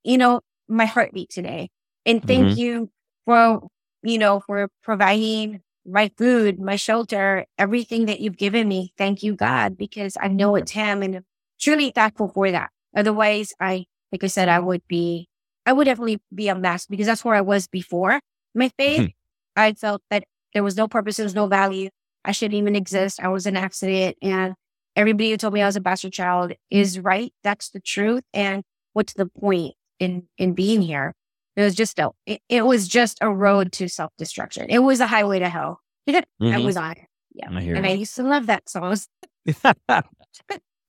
[0.03, 1.69] you know, my heartbeat today.
[2.05, 2.59] And thank mm-hmm.
[2.59, 2.89] you
[3.25, 3.67] for,
[4.01, 8.93] you know, for providing my food, my shelter, everything that you've given me.
[8.97, 11.25] Thank you, God, because I know it's Him and I'm
[11.59, 12.71] truly thankful for that.
[12.95, 15.27] Otherwise, I, like I said, I would be,
[15.65, 18.19] I would definitely be a mess because that's where I was before
[18.53, 19.01] my faith.
[19.01, 19.09] Mm-hmm.
[19.55, 21.89] I felt that there was no purpose, there was no value.
[22.25, 23.19] I shouldn't even exist.
[23.21, 24.17] I was an accident.
[24.21, 24.55] And
[24.95, 27.33] everybody who told me I was a bastard child is right.
[27.43, 28.23] That's the truth.
[28.33, 31.13] And what's the point in, in being here?
[31.55, 34.67] It was just a, it, it was just a road to self destruction.
[34.69, 35.81] It was a highway to hell.
[36.09, 36.47] mm-hmm.
[36.47, 36.95] I was on.
[37.33, 37.49] Yeah.
[37.51, 38.97] I and I used to love that song.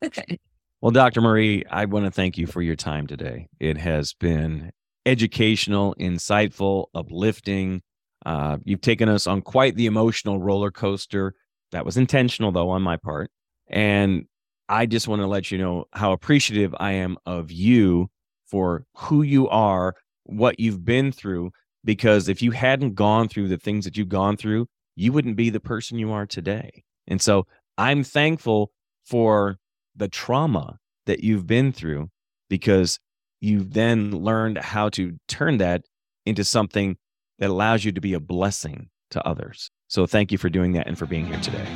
[0.84, 1.22] well, Dr.
[1.22, 3.48] Marie, I want to thank you for your time today.
[3.58, 4.70] It has been
[5.06, 7.80] educational, insightful, uplifting.
[8.26, 11.32] Uh, you've taken us on quite the emotional roller coaster.
[11.72, 13.30] That was intentional, though, on my part.
[13.66, 14.26] And
[14.68, 18.10] I just want to let you know how appreciative I am of you
[18.44, 21.50] for who you are, what you've been through.
[21.82, 24.66] Because if you hadn't gone through the things that you've gone through,
[24.96, 26.84] you wouldn't be the person you are today.
[27.06, 27.46] And so
[27.78, 28.70] I'm thankful
[29.06, 29.56] for
[29.96, 32.10] the trauma that you've been through
[32.48, 32.98] because
[33.40, 35.82] you've then learned how to turn that
[36.26, 36.96] into something
[37.38, 39.70] that allows you to be a blessing to others.
[39.88, 41.66] So thank you for doing that and for being here today.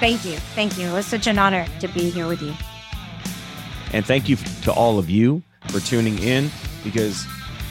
[0.00, 0.36] Thank you.
[0.54, 0.88] Thank you.
[0.88, 2.54] It was such an honor to be here with you.
[3.92, 6.50] And thank you to all of you for tuning in
[6.82, 7.26] because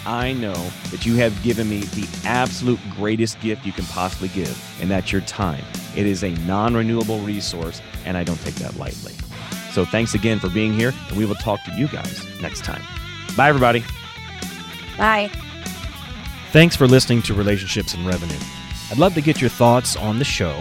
[0.05, 0.55] I know
[0.89, 5.11] that you have given me the absolute greatest gift you can possibly give, and that's
[5.11, 5.63] your time.
[5.95, 9.13] It is a non renewable resource, and I don't take that lightly.
[9.71, 12.81] So thanks again for being here, and we will talk to you guys next time.
[13.37, 13.83] Bye, everybody.
[14.97, 15.29] Bye.
[16.51, 18.37] Thanks for listening to Relationships and Revenue.
[18.91, 20.59] I'd love to get your thoughts on the show.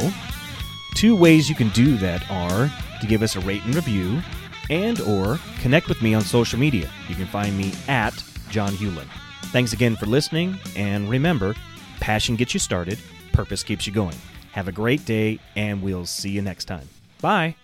[0.95, 4.23] Two ways you can do that are to give us a rate and review
[4.69, 6.89] and or connect with me on social media.
[7.09, 9.07] You can find me at John Hewlin.
[9.47, 11.57] Thanks again for listening, and remember,
[11.99, 13.01] passion gets you started,
[13.33, 14.15] purpose keeps you going.
[14.53, 16.89] Have a great day, and we'll see you next time.
[17.21, 17.57] Bye.